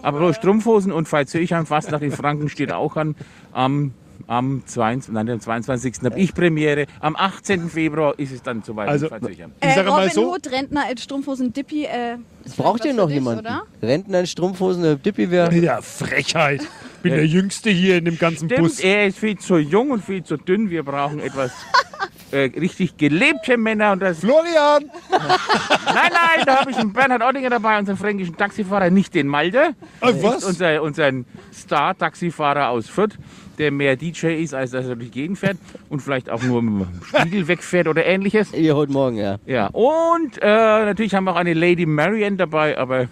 [0.03, 3.15] Aber bloß Strumpfhosen und Veit Zöchheim fast nach den Franken steht auch an.
[3.53, 3.93] Am,
[4.33, 5.95] am 22, nein, am 22.
[6.05, 6.87] habe ich Premiere.
[7.01, 7.69] Am 18.
[7.69, 8.89] Februar ist es dann soweit.
[8.89, 9.07] Also.
[9.07, 11.85] Ich Äh, sage mal so, Hood, Rentner in Strumpfhosen, Dippi.
[11.85, 12.17] Äh,
[12.57, 13.41] Braucht ihr noch dich, jemanden?
[13.41, 13.63] Oder?
[13.83, 15.55] Rentner in Strumpfhosen, der Dippi wäre.
[15.55, 16.63] ja, Frechheit.
[16.63, 18.75] Ich bin der Jüngste hier in dem ganzen Bus.
[18.79, 20.71] Stimmt, er ist viel zu jung und viel zu dünn.
[20.71, 21.51] Wir brauchen etwas
[22.31, 23.93] äh, richtig gelebte Männer.
[23.93, 24.85] Und das, Florian!
[25.11, 29.75] nein, nein, da habe ich einen Bernhard Ottinger dabei, unseren fränkischen Taxifahrer, nicht den Malte.
[30.01, 30.37] Ah, Das was?
[30.39, 31.11] ist unser, unser
[31.53, 33.19] Star-Taxifahrer aus Fürth,
[33.59, 36.63] der mehr DJ ist, als dass er durch die Gegend fährt und vielleicht auch nur
[36.63, 38.53] mit dem Spiegel wegfährt oder ähnliches.
[38.55, 39.39] Ihr heute Morgen, ja.
[39.47, 43.07] Ja, und äh, natürlich haben wir auch eine Lady Marian dabei, aber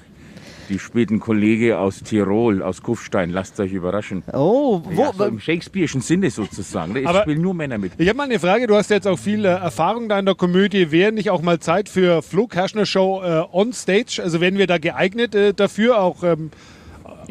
[0.68, 3.30] die spielt ein Kollege aus Tirol, aus Kufstein.
[3.30, 4.22] Lasst euch überraschen.
[4.32, 5.02] Oh, wo?
[5.02, 6.94] Ja, so Im Shakespeare'schen Sinne sozusagen.
[6.94, 7.90] Ich Aber- spiele nur Männer mit.
[7.98, 8.68] Ich habe mal eine Frage.
[8.68, 10.92] Du hast jetzt auch viel äh, Erfahrung da in der Komödie.
[10.92, 14.20] Wäre nicht auch mal Zeit für Flo Kerschner Show äh, on Stage?
[14.22, 16.52] Also wären wir da geeignet äh, dafür, auch ähm,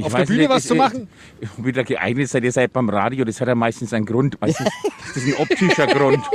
[0.01, 1.07] auf der Bühne nicht, was es- zu machen?
[1.73, 4.39] Da geeignet seid, ihr seid beim Radio, das hat ja meistens einen Grund.
[4.41, 4.67] Meistens
[5.07, 6.23] ist das ein optischer Grund.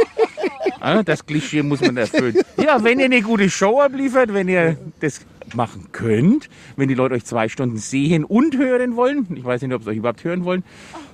[0.81, 2.37] Ah, Das Klischee muss man erfüllen.
[2.63, 5.21] Ja, wenn ihr eine gute Show abliefert, wenn ihr das
[5.55, 9.27] machen könnt, wenn die Leute euch zwei Stunden sehen und hören wollen.
[9.35, 10.65] Ich weiß nicht, ob sie euch überhaupt hören wollen.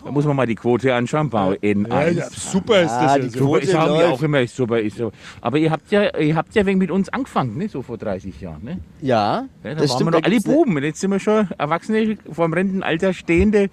[0.04, 1.28] Da muss man mal die Quote anschauen.
[1.30, 1.88] Bau N1.
[1.88, 3.14] Ja, ja, super ist das.
[3.16, 3.36] die jetzt.
[3.36, 4.12] Quote Super, ich sage mir läuft.
[4.12, 5.12] auch immer, ist super, ist so.
[5.40, 7.68] Aber ihr habt ja, ihr habt ja wegen mit uns angefangen, ne?
[7.68, 8.64] so vor 30 Jahren.
[8.64, 8.78] Ne?
[9.00, 10.12] Ja, Ja, da das waren stimmt.
[10.12, 10.76] wir noch alle Buben.
[10.76, 13.68] Und jetzt sind wir schon erwachsene, vor dem Rentenalter stehende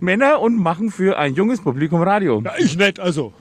[0.00, 2.42] Männer und machen für ein junges Publikum Radio.
[2.44, 3.32] Ja, ich nicht, also.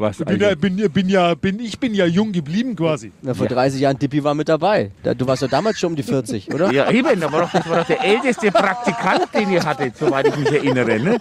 [0.00, 0.18] Was?
[0.18, 3.12] Ich bin, ja, bin, bin, ja, bin, ich bin ja jung geblieben quasi.
[3.20, 4.92] Na, vor 30 Jahren, Dippi war mit dabei.
[5.02, 6.72] Da, du warst ja damals schon um die 40, oder?
[6.72, 10.26] ja, eben, da war doch, das war doch der älteste Praktikant, den ihr hattet, soweit
[10.26, 10.98] ich mich erinnere.
[10.98, 11.18] Ne?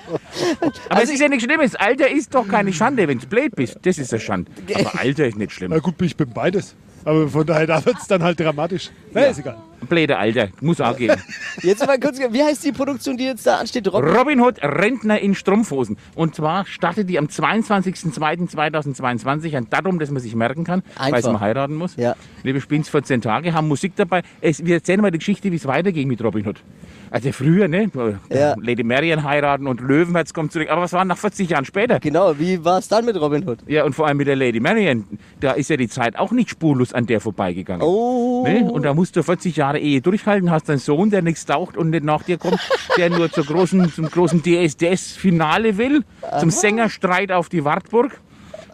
[0.61, 1.75] Aber Also es ist ja nichts Schlimmes.
[1.75, 3.79] Alter ist doch keine Schande, wenn du blöd bist.
[3.81, 4.49] Das ist eine Schande.
[4.73, 5.71] Aber Alter ist nicht schlimm.
[5.71, 6.73] Na gut, ich bin beides.
[7.03, 8.91] Aber von daher, da wird es dann halt dramatisch.
[9.13, 9.57] Na, ist egal.
[9.87, 11.15] Bläde Alter, muss auch gehen.
[11.61, 13.87] Jetzt mal kurz, wie heißt die Produktion, die jetzt da ansteht?
[13.87, 15.97] Rob Robin Hood, Rentner in Strumpfhosen.
[16.15, 21.39] Und zwar startet die am 22.02.2022, ein Datum, das man sich merken kann, weil man
[21.39, 21.95] heiraten muss.
[21.95, 22.15] Ja.
[22.43, 24.23] Wir spielen es 14 Tage, haben Musik dabei.
[24.41, 26.63] Es, wir erzählen mal die Geschichte, wie es weiterging mit Robin Hood.
[27.11, 27.89] Also früher, ne?
[28.29, 28.55] Ja.
[28.61, 30.69] Lady Marian heiraten und Löwenherz kommt zurück.
[30.69, 31.99] Aber was war nach 40 Jahren später?
[31.99, 33.59] Genau, wie war es dann mit Robin Hood?
[33.67, 35.05] Ja, und vor allem mit der Lady Marian.
[35.39, 37.81] Da ist ja die Zeit auch nicht spurlos an der vorbeigegangen.
[37.81, 38.43] Oh.
[38.45, 38.69] Ne?
[38.71, 41.91] Und da musst du 40 Jahre Ehe durchhalten, hast einen Sohn, der nichts taucht und
[41.91, 42.59] nicht nach dir kommt,
[42.97, 46.03] der nur zur großen, zum großen DSDS-Finale will,
[46.39, 48.19] zum Sängerstreit auf die Wartburg.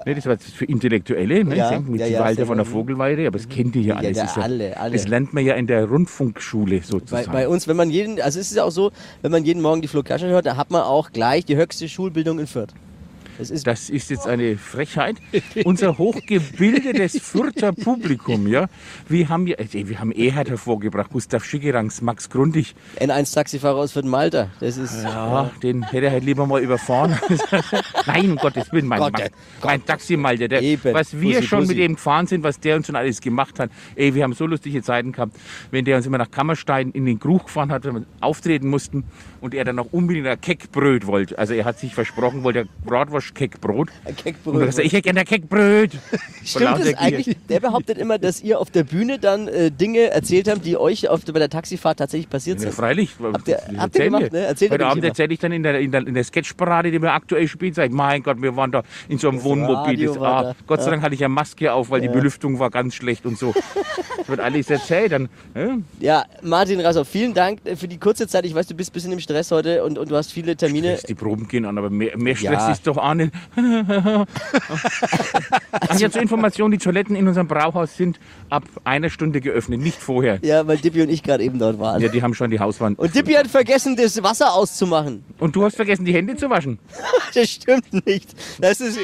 [0.06, 1.56] Ne, das war jetzt für Intellektuelle, ne?
[1.56, 2.66] Ja, mit ja, die ja, Walter von der.
[2.66, 4.18] Vogelweide, aber das kennt ihr ja alles.
[4.18, 4.92] ja, ja, alle, alle.
[4.94, 7.32] Das lernt man ja in der Rundfunkschule Bei, sozusagen.
[7.32, 8.92] bei uns, wenn man jeden, also es ist ja auch so,
[9.24, 11.90] wenn man jeden Morgen die Flo Kerschner hört, da hat man auch gleich die höchste
[11.90, 12.74] Schulbildung in Fürth.
[13.38, 15.18] Das ist, Das ist jetzt eine Frechheit.
[15.66, 18.68] Unser hochgebildetes Fürther Publikum, ja.
[19.10, 22.76] Wir haben, ja, äh, wir haben Erhard hervorgebracht, Gustav Schickerangs, Max Grundig.
[23.00, 24.50] N1-Taxifahrer aus Fürth Malta.
[24.60, 27.18] Das ist, Ja, den hätte er halt lieber mal überfahren.
[28.06, 29.32] Nein, um Gottes Willen, mein, Gott, Gott.
[29.64, 30.94] mein Taximalter, der, Eben.
[30.94, 31.76] was wir Bussi, schon Bussi.
[31.76, 33.70] mit ihm gefahren sind, was der uns schon alles gemacht hat.
[33.96, 35.36] Ey, wir haben so lustige Zeiten gehabt,
[35.72, 39.04] wenn der uns immer nach Kammerstein in den Krug gefahren hat, wenn wir auftreten mussten
[39.46, 41.38] und er dann noch unbedingt ein Keckbröt wollte.
[41.40, 43.90] Also er hat sich versprochen, wollte ein Bratwurst-Keckbrot.
[44.04, 44.60] ein Und Keckbröt.
[44.60, 45.92] er gesagt, ich hätte gerne ein Keckbröt.
[46.44, 47.00] Stimmt Gier.
[47.00, 47.38] eigentlich?
[47.50, 51.08] Der behauptet immer, dass ihr auf der Bühne dann äh, Dinge erzählt habt, die euch
[51.10, 52.74] auf, bei der Taxifahrt tatsächlich passiert Ja, sind.
[52.74, 53.12] freilich.
[53.22, 54.40] Habt ihr- Das habt ihr gemacht, ne?
[54.40, 55.08] Erzählt Heute Abend immer.
[55.10, 57.90] erzähle ich dann in der, in der, in der Sketchparade, die wir aktuell spielen, sage
[57.90, 59.76] ich, mein Gott, wir waren da in so einem Wohnmobil.
[59.96, 60.56] Radio Das, ah, da.
[60.68, 60.92] Gott sei Ja.
[60.92, 63.54] Dank hatte ich ja Maske auf, weil die Belüftung war ganz schlecht und so.
[64.18, 65.12] Das wird alles erzählt.
[65.12, 68.46] Dann, ja, Ja, Martin Rassow, vielen Dank äh, für die kurze Zeit.
[68.46, 70.98] Ich weiß, du bist ein bisschen im Stress heute und, und du hast viele Termine.
[71.08, 72.72] die Proben gehen an, aber mehr, mehr Stress Ja.
[72.72, 73.32] ist doch auch nicht.
[76.00, 78.20] Ja, zur Information, die Toiletten in unserem Brauhaus sind
[78.50, 80.40] ab einer Stunde geöffnet, nicht vorher.
[80.44, 82.02] Ja, weil Dippi und ich gerade eben dort waren.
[82.02, 83.00] Ja, die haben schon die Hauswand.
[83.00, 85.24] Und Dippi hat vergessen, das Wasser auszumachen.
[85.40, 86.80] Und du hast vergessen, die Hände zu waschen.
[87.34, 88.30] Das stimmt nicht.
[88.62, 88.98] Das ist,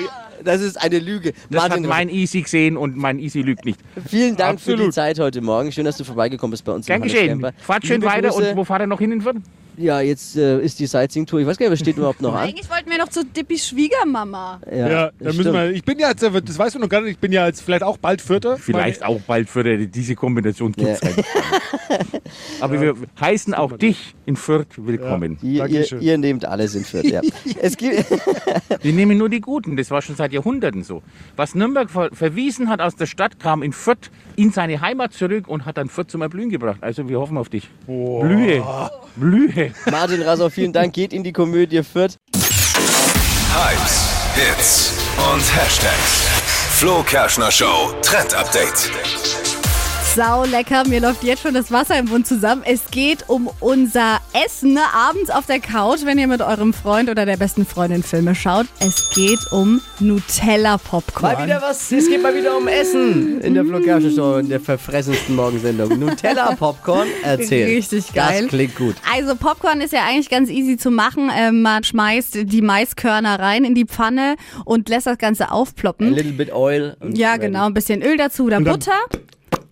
[0.43, 1.33] das ist eine Lüge.
[1.49, 3.79] Das Martin hat mein Easy gesehen und mein Easy lügt nicht.
[4.07, 4.93] Vielen Dank für die Absolut.
[4.93, 5.71] Zeit heute Morgen.
[5.73, 7.45] Schön, dass du vorbeigekommen bist bei uns Gern geschehen.
[7.57, 8.51] Fahrt schön Liebe weiter Grüße.
[8.51, 9.35] und wo fahrt ihr noch hin in Fürth?
[9.77, 11.41] Ja, jetzt äh, ist die Sightseeing-Tour.
[11.41, 12.49] Ich weiß gar nicht, was steht überhaupt noch an.
[12.49, 14.59] Eigentlich wollten wir noch zu Dippis Schwiegermama.
[14.69, 17.11] Ja, das dann müssen wir, ich bin ja jetzt, das weißt du noch gar nicht,
[17.11, 18.57] ich bin ja jetzt vielleicht auch bald Vierter.
[18.57, 21.25] Vielleicht auch bald die, diese Kombination gibt es halt.
[22.59, 25.37] Aber wir heißen auch dich in Fürth willkommen.
[25.41, 26.01] Ihr, ihr, Dankeschön.
[26.01, 27.21] ihr nehmt alles in Fürth, ja.
[27.61, 28.05] es gibt,
[28.81, 29.77] Wir nehmen nur die Guten.
[29.77, 31.03] Das war schon seit Jahrhunderten so.
[31.35, 35.47] Was Nürnberg ver verwiesen hat aus der Stadt, kam in Fürth in seine Heimat zurück
[35.47, 36.79] und hat dann Fürth zum Erblühen gebracht.
[36.81, 37.69] Also wir hoffen auf dich.
[37.85, 38.63] Blühe.
[39.15, 39.60] Blühe.
[39.91, 40.93] Martin Rassow, vielen Dank.
[40.93, 42.17] Geht in die Komödie Fürth.
[43.53, 44.93] Hypes, Hits
[45.33, 46.27] und Hashtags.
[46.77, 48.89] Flo Kerschner Show Trend Update.
[50.13, 52.63] Sau lecker, mir läuft jetzt schon das Wasser im Mund zusammen.
[52.65, 54.81] Es geht um unser Essen ne?
[54.93, 58.65] abends auf der Couch, wenn ihr mit eurem Freund oder der besten Freundin Filme schaut.
[58.81, 61.33] Es geht um Nutella-Popcorn.
[61.33, 64.59] Mal wieder was, es geht mal wieder um Essen in der Kerschner Show, in der
[64.59, 65.97] verfressensten Morgensendung.
[65.97, 67.67] Nutella Popcorn, erzähl.
[67.75, 68.41] Richtig geil.
[68.41, 68.95] Das klingt gut.
[69.15, 71.31] Also Popcorn ist ja eigentlich ganz easy zu machen.
[71.33, 76.13] Ähm, man schmeißt die Maiskörner rein in die Pfanne und lässt das Ganze A aufploppen.
[76.13, 76.97] little bit oil.
[76.99, 78.99] und Ja, genau, ein bisschen Öl dazu oder Butter.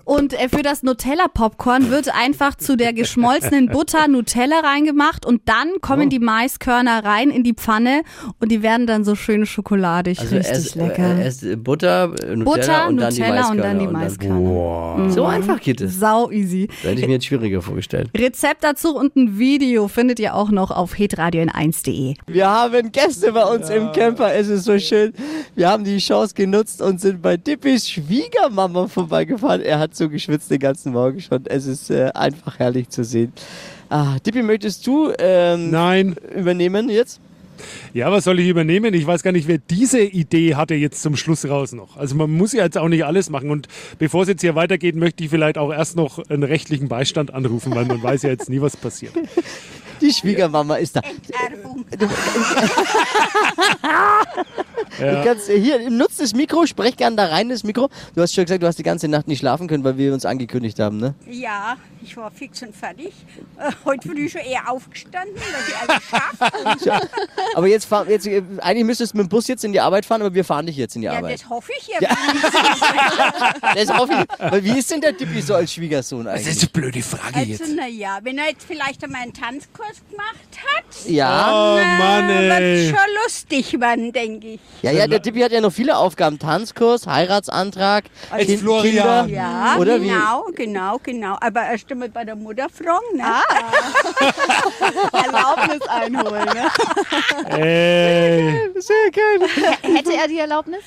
[0.09, 5.69] Und äh, für das Nutella-Popcorn wird einfach zu der geschmolzenen Butter Nutella reingemacht und dann
[5.81, 6.09] kommen Oh.
[6.09, 8.01] die Maiskörner rein in die Pfanne
[8.39, 10.19] und die werden dann so schön schokoladig.
[10.19, 11.19] Also Richtig lecker.
[11.19, 13.51] Äh, erst äh, Butter, äh, Nutella Butter, und dann die Nutella Maiskörner.
[13.51, 15.11] und dann die Maiskörner.
[15.11, 15.99] So einfach geht es.
[15.99, 16.69] Sau easy.
[16.81, 18.09] Da hätte ich mir jetzt schwieriger vorgestellt.
[18.17, 22.15] Rezept dazu und ein Video findet ihr auch noch auf hitradio in 1.de.
[22.25, 24.33] Wir haben Gäste bei uns im Camper.
[24.33, 25.13] Es ist so schön.
[25.53, 29.61] Wir haben die Chance genutzt und sind bei Dippis Schwiegermama vorbeigefahren.
[29.61, 31.45] Er hat so geschwitzt den ganzen Morgen schon.
[31.45, 33.31] Es ist äh, einfach herrlich zu sehen.
[33.89, 37.21] Ah, Dippi, möchtest du ähm, Nein, übernehmen jetzt?
[37.93, 38.93] Ja, was soll ich übernehmen?
[38.93, 41.97] Ich weiß gar nicht, wer diese Idee hatte jetzt zum Schluss raus noch.
[41.97, 43.51] Also man muss ja jetzt auch nicht alles machen.
[43.51, 47.33] Und bevor es jetzt hier weitergeht, möchte ich vielleicht auch erst noch einen rechtlichen Beistand
[47.33, 49.13] anrufen, weil man weiß ja jetzt nie, was passiert.
[50.01, 51.01] Die Schwiegermama ist da.
[54.99, 55.13] Ja.
[55.13, 57.89] Du kannst, äh, hier, nutz das Mikro, sprech gern da rein, das Mikro.
[58.15, 60.25] Du hast schon gesagt, du hast die ganze Nacht nicht schlafen können, weil wir uns
[60.25, 61.13] angekündigt haben, ne?
[61.29, 63.13] Ja, ich war fix und fertig.
[63.57, 66.03] Äh, heute früh schon eher aufgestanden, dass ich alles
[66.83, 67.09] schaffe.
[67.55, 70.05] Aber jetzt, fahr, jetzt äh, eigentlich müsstest du mit dem Bus jetzt in die Arbeit
[70.05, 71.33] fahren, aber wir fahren dich jetzt in die Ja, Arbeit.
[71.41, 71.97] das hoffe ich ja.
[72.01, 72.09] Ja.
[73.75, 74.51] Das hoffe ich.
[74.51, 76.45] Weil wie ist denn der Dippi so als Schwiegersohn eigentlich?
[76.47, 80.35] Das ist eine blöde Frage Also, naja, wenn er jetzt vielleicht einmal einen Tanzkurs gemacht
[80.75, 81.73] hat, Ja.
[81.73, 82.88] Oh, dann Mann, äh, ey.
[82.91, 84.59] wird schon lustig werden, denke ich.
[84.81, 86.39] Ja, ja, der Dippi hat ja noch viele Aufgaben.
[86.39, 89.25] Tanzkurs, Heiratsantrag, Als Kind, Florian.
[89.27, 89.27] Kinder.
[89.27, 90.07] Ja, Oder wie?
[90.07, 91.38] genau, genau, genau.
[91.41, 93.23] Aber erst einmal bei der Mutter fragen, ne?
[95.13, 96.45] Erlaubnis einholen.
[96.45, 96.69] Ne?
[97.49, 98.71] Ey.
[98.82, 99.49] Sehr geil.
[99.82, 100.84] Hätte er die Erlaubnis?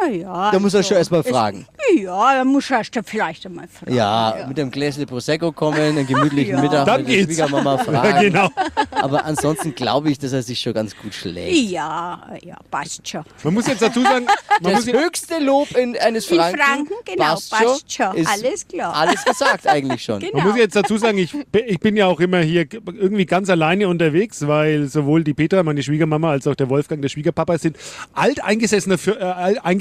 [0.00, 0.50] Na ja.
[0.50, 1.66] Da muss er also, schon erstmal es- fragen.
[1.96, 3.94] Ja, da muss er erst vielleicht einmal fragen.
[3.94, 6.60] Ja, mit einem Gläschen Prosecco kommen, einen gemütlichen Ja.
[6.60, 7.26] Mittag Dann mit der geht's.
[7.34, 8.14] Schwiegermama fragen.
[8.16, 8.48] Ja, genau.
[8.92, 11.56] Aber ansonsten glaube ich, dass er sich schon ganz gut schlägt.
[11.70, 13.22] Ja, ja, passt schon.
[13.42, 14.26] Man muss jetzt dazu sagen,
[14.60, 18.14] man Das höchste Lob in, eines In Franken, Franken, genau, passt passt schon.
[18.16, 18.94] ist Alles klar.
[18.94, 20.20] Alles gesagt eigentlich schon.
[20.20, 20.36] Genau.
[20.38, 23.48] man muss jetzt dazu sagen, ich, bin- ich bin ja auch immer hier irgendwie ganz
[23.48, 27.76] alleine unterwegs, weil sowohl die Peter, meine Schwiegermama, als auch der Wolfgang, der Schwiegerpapa, sind
[28.12, 29.36] alteingesessene, Für-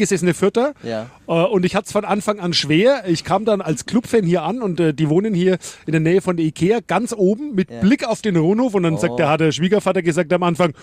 [0.08, 0.74] äh, eingesessene Fürther.
[0.84, 1.08] Ja.
[1.28, 3.04] Äh, und ich hatte es von Anfang an schwer.
[3.08, 6.22] Ich kam dann als Clubfan hier an und äh, die wohnen hier in der Nähe
[6.22, 8.74] von der Ikea, ganz oben, mit Blick auf den Rohnhof.
[8.74, 8.98] Und dann Oh.
[8.98, 10.74] sagt der, hat der Schwiegervater gesagt am Anfang,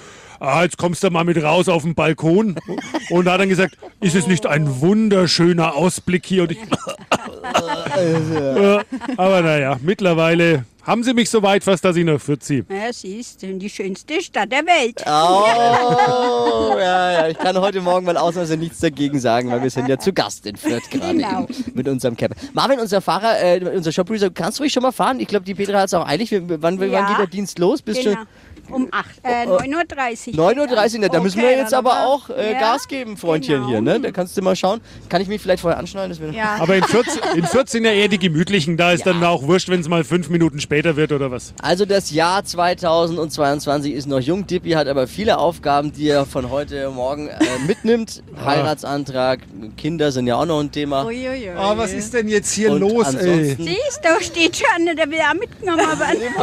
[0.41, 2.57] ah, jetzt kommst du mal mit raus auf den Balkon.
[3.11, 6.43] und hat dann gesagt, ist es nicht ein wunderschöner Ausblick hier?
[6.43, 8.83] Und ich, ja,
[9.17, 12.65] aber naja, mittlerweile haben sie mich so weit fast, dass ich nach Fürth ziehe.
[12.69, 15.03] Ja, sie ist die schönste Stadt der Welt.
[15.07, 19.89] Oh, ja, ja, ich kann heute Morgen mal ausnahmsweise nichts dagegen sagen, weil wir sind
[19.89, 21.43] ja zu Gast in Fürth gerade Genau.
[21.45, 22.37] eben mit unserem Camper.
[22.53, 25.21] Marvin, unser Fahrer, äh, unser Shopbruiser, kannst du ruhig schon mal fahren?
[25.21, 26.31] Ich glaube, die Petra hat es auch eilig.
[26.33, 27.07] Wann, wann Ja.
[27.09, 27.83] geht der Dienst los?
[27.83, 28.17] Bist Genau.
[28.17, 28.27] schon
[28.71, 32.31] Um 8, äh, 9.30 9.30 Uhr, na, da müssen wir Okay, jetzt aber aber- auch
[32.31, 33.69] äh, Ja, Gas geben, Freundchen genau.
[33.69, 33.81] hier.
[33.83, 34.01] Ne?
[34.01, 34.81] Da kannst du mal schauen.
[35.09, 35.79] Kann ich mich vielleicht vorher
[36.21, 36.57] wäre- Ja.
[36.61, 38.77] Aber in Fürth, in Fürth sind ja eher die gemütlichen.
[38.77, 41.53] Da ist dann auch wurscht, wenn es mal fünf Minuten später wird oder was.
[41.63, 44.47] Also das Jahr 2022 ist noch jung.
[44.47, 48.23] Dippi hat aber viele Aufgaben, die er von heute morgen äh, mitnimmt.
[48.45, 49.41] Heiratsantrag,
[49.77, 51.05] Kinder sind ja auch noch ein Thema.
[51.05, 51.51] Uiuiui.
[51.57, 53.57] Oh, was ist denn jetzt hier Und los, ey?
[53.59, 55.81] Siehst du, steht schon der will auch mitgenommen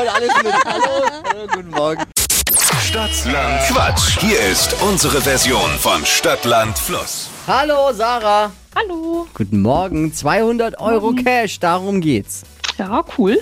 [0.10, 0.54] alles mit.
[0.66, 0.84] Hallo,
[1.26, 2.04] hallo, guten Morgen.
[2.92, 4.20] Stadtland Quatsch.
[4.20, 7.30] Hier ist unsere Version von Stadtland Fluss.
[7.48, 8.52] Hallo Sarah.
[8.76, 9.28] Hallo.
[9.34, 10.14] Guten Morgen.
[10.14, 12.44] 200 Euro Cash, darum geht's.
[12.78, 13.40] Ja, cool.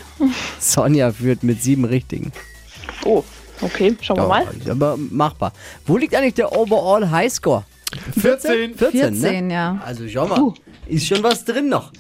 [0.59, 2.31] Sonja führt mit sieben Richtigen.
[3.03, 3.23] Oh,
[3.61, 4.47] okay, schauen wir mal.
[4.69, 5.51] aber machbar.
[5.87, 7.65] Wo liegt eigentlich der Overall Highscore?
[8.19, 8.75] 14.
[8.75, 9.53] 14, 14, ne?
[9.55, 9.81] ja.
[9.83, 10.53] Also schau mal,
[10.85, 11.91] ist schon was drin noch.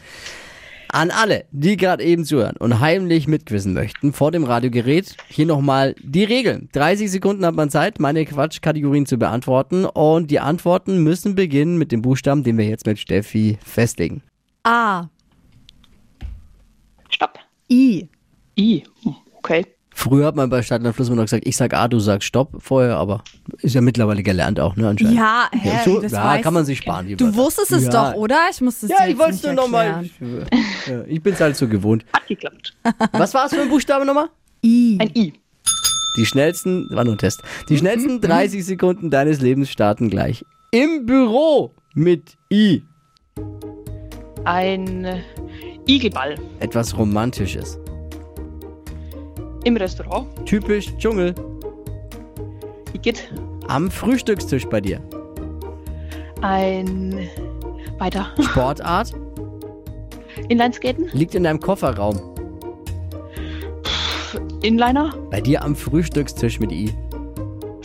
[0.91, 5.93] An alle, die gerade eben zuhören und heimlich mitquissen möchten vor dem Radiogerät, hier nochmal
[6.01, 6.67] die Regeln.
[6.71, 11.91] 30 Sekunden hat man Zeit, meine Quatschkategorien zu beantworten und die Antworten müssen beginnen mit
[11.91, 14.23] dem Buchstaben, den wir jetzt mit Steffi festlegen.
[14.63, 15.05] A.
[17.09, 17.37] Stopp.
[17.71, 18.09] I.
[18.57, 18.83] I.
[19.03, 19.65] Hm, Okay.
[20.01, 22.51] Früher hat man bei Stadtland Fluss immer noch gesagt, ich sag A, du sagst Stopp
[22.63, 23.21] vorher, aber
[23.57, 25.17] ist ja mittlerweile gelernt auch, ne, anscheinend.
[25.17, 27.05] Ja, hä, Ja, so, das ja weiß- kann man sich sparen.
[27.07, 27.37] die Du Wörter.
[27.37, 27.89] wusstest es Ja.
[28.13, 28.37] doch, oder?
[28.49, 29.87] Ich musste es Ja, ich wollte es nur nochmal.
[30.19, 30.45] erklären.
[30.87, 32.05] Ja, ich bin's halt so gewohnt.
[32.13, 32.77] Hat geklappt.
[33.11, 34.29] Was war es für ein Buchstabe nochmal?
[34.63, 34.97] I.
[35.01, 35.33] Ein I.
[36.15, 37.41] Die schnellsten, war nur ein Test.
[37.67, 40.45] Die schnellsten 30 Sekunden deines Lebens starten gleich.
[40.71, 42.83] Im Büro mit I.
[44.45, 45.19] Ein äh,
[45.89, 46.35] Igelball.
[46.61, 47.77] Etwas Romantisches.
[49.69, 50.25] Im Restaurant.
[50.47, 51.35] Typisch Dschungel.
[52.93, 53.31] Igitt.
[53.67, 54.99] Am Frühstückstisch bei dir.
[56.41, 57.29] Ein
[57.99, 58.33] weiter.
[58.39, 59.13] Sportart.
[60.47, 61.07] Inlineskaten.
[61.13, 62.19] Liegt in deinem Kofferraum.
[64.63, 65.13] Inliner.
[65.29, 66.91] Bei dir am Frühstückstisch mit I.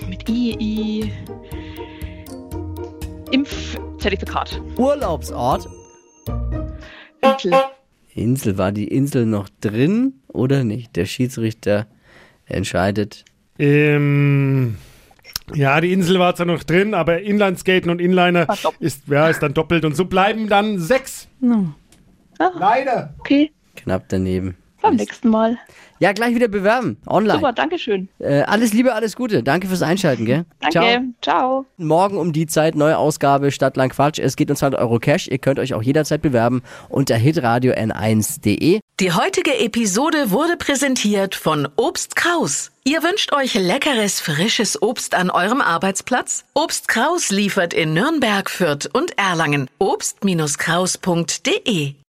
[0.09, 1.12] Mit I, I.
[3.31, 4.59] Impfzertifikat.
[4.79, 5.68] Urlaubsort.
[7.20, 7.53] Insel.
[8.14, 8.59] Insel.
[8.59, 10.96] War die Insel noch drin oder nicht?
[10.96, 11.87] Der Schiedsrichter
[12.46, 13.24] entscheidet.
[13.59, 14.77] Ähm,
[15.55, 19.43] ja, die Insel war zwar noch drin, aber Inlineskaten und Inliner Ah, ist, ja, ist
[19.43, 19.84] dann doppelt.
[19.84, 21.28] Und so bleiben dann sechs.
[21.41, 21.74] No.
[22.59, 23.14] Leider.
[23.18, 23.53] Okay.
[23.76, 24.57] Knapp daneben.
[24.85, 25.57] Beim nächsten Mal.
[25.99, 26.99] Ja, gleich wieder bewerben.
[27.07, 27.39] Online.
[27.39, 28.11] Super, danke schön.
[28.18, 29.43] Äh, alles Liebe, alles Gute.
[29.43, 30.45] Danke fürs Einschalten, gell?
[30.61, 31.05] Danke.
[31.22, 31.64] Ciao.
[31.78, 34.18] Morgen um die Zeit, neue Ausgabe Stadtland Quatsch.
[34.18, 35.28] Es geht um 200 Euro Cash.
[35.28, 36.61] Ihr könnt euch auch jederzeit bewerben
[36.91, 38.80] unter hitradio n1.de.
[39.01, 42.70] Die heutige Episode wurde präsentiert von Obst Kraus.
[42.85, 46.45] Ihr wünscht euch leckeres, frisches Obst an eurem Arbeitsplatz?
[46.53, 49.70] Obst Kraus liefert in Nürnberg, Fürth und Erlangen.
[49.78, 51.95] Obst-Kraus.de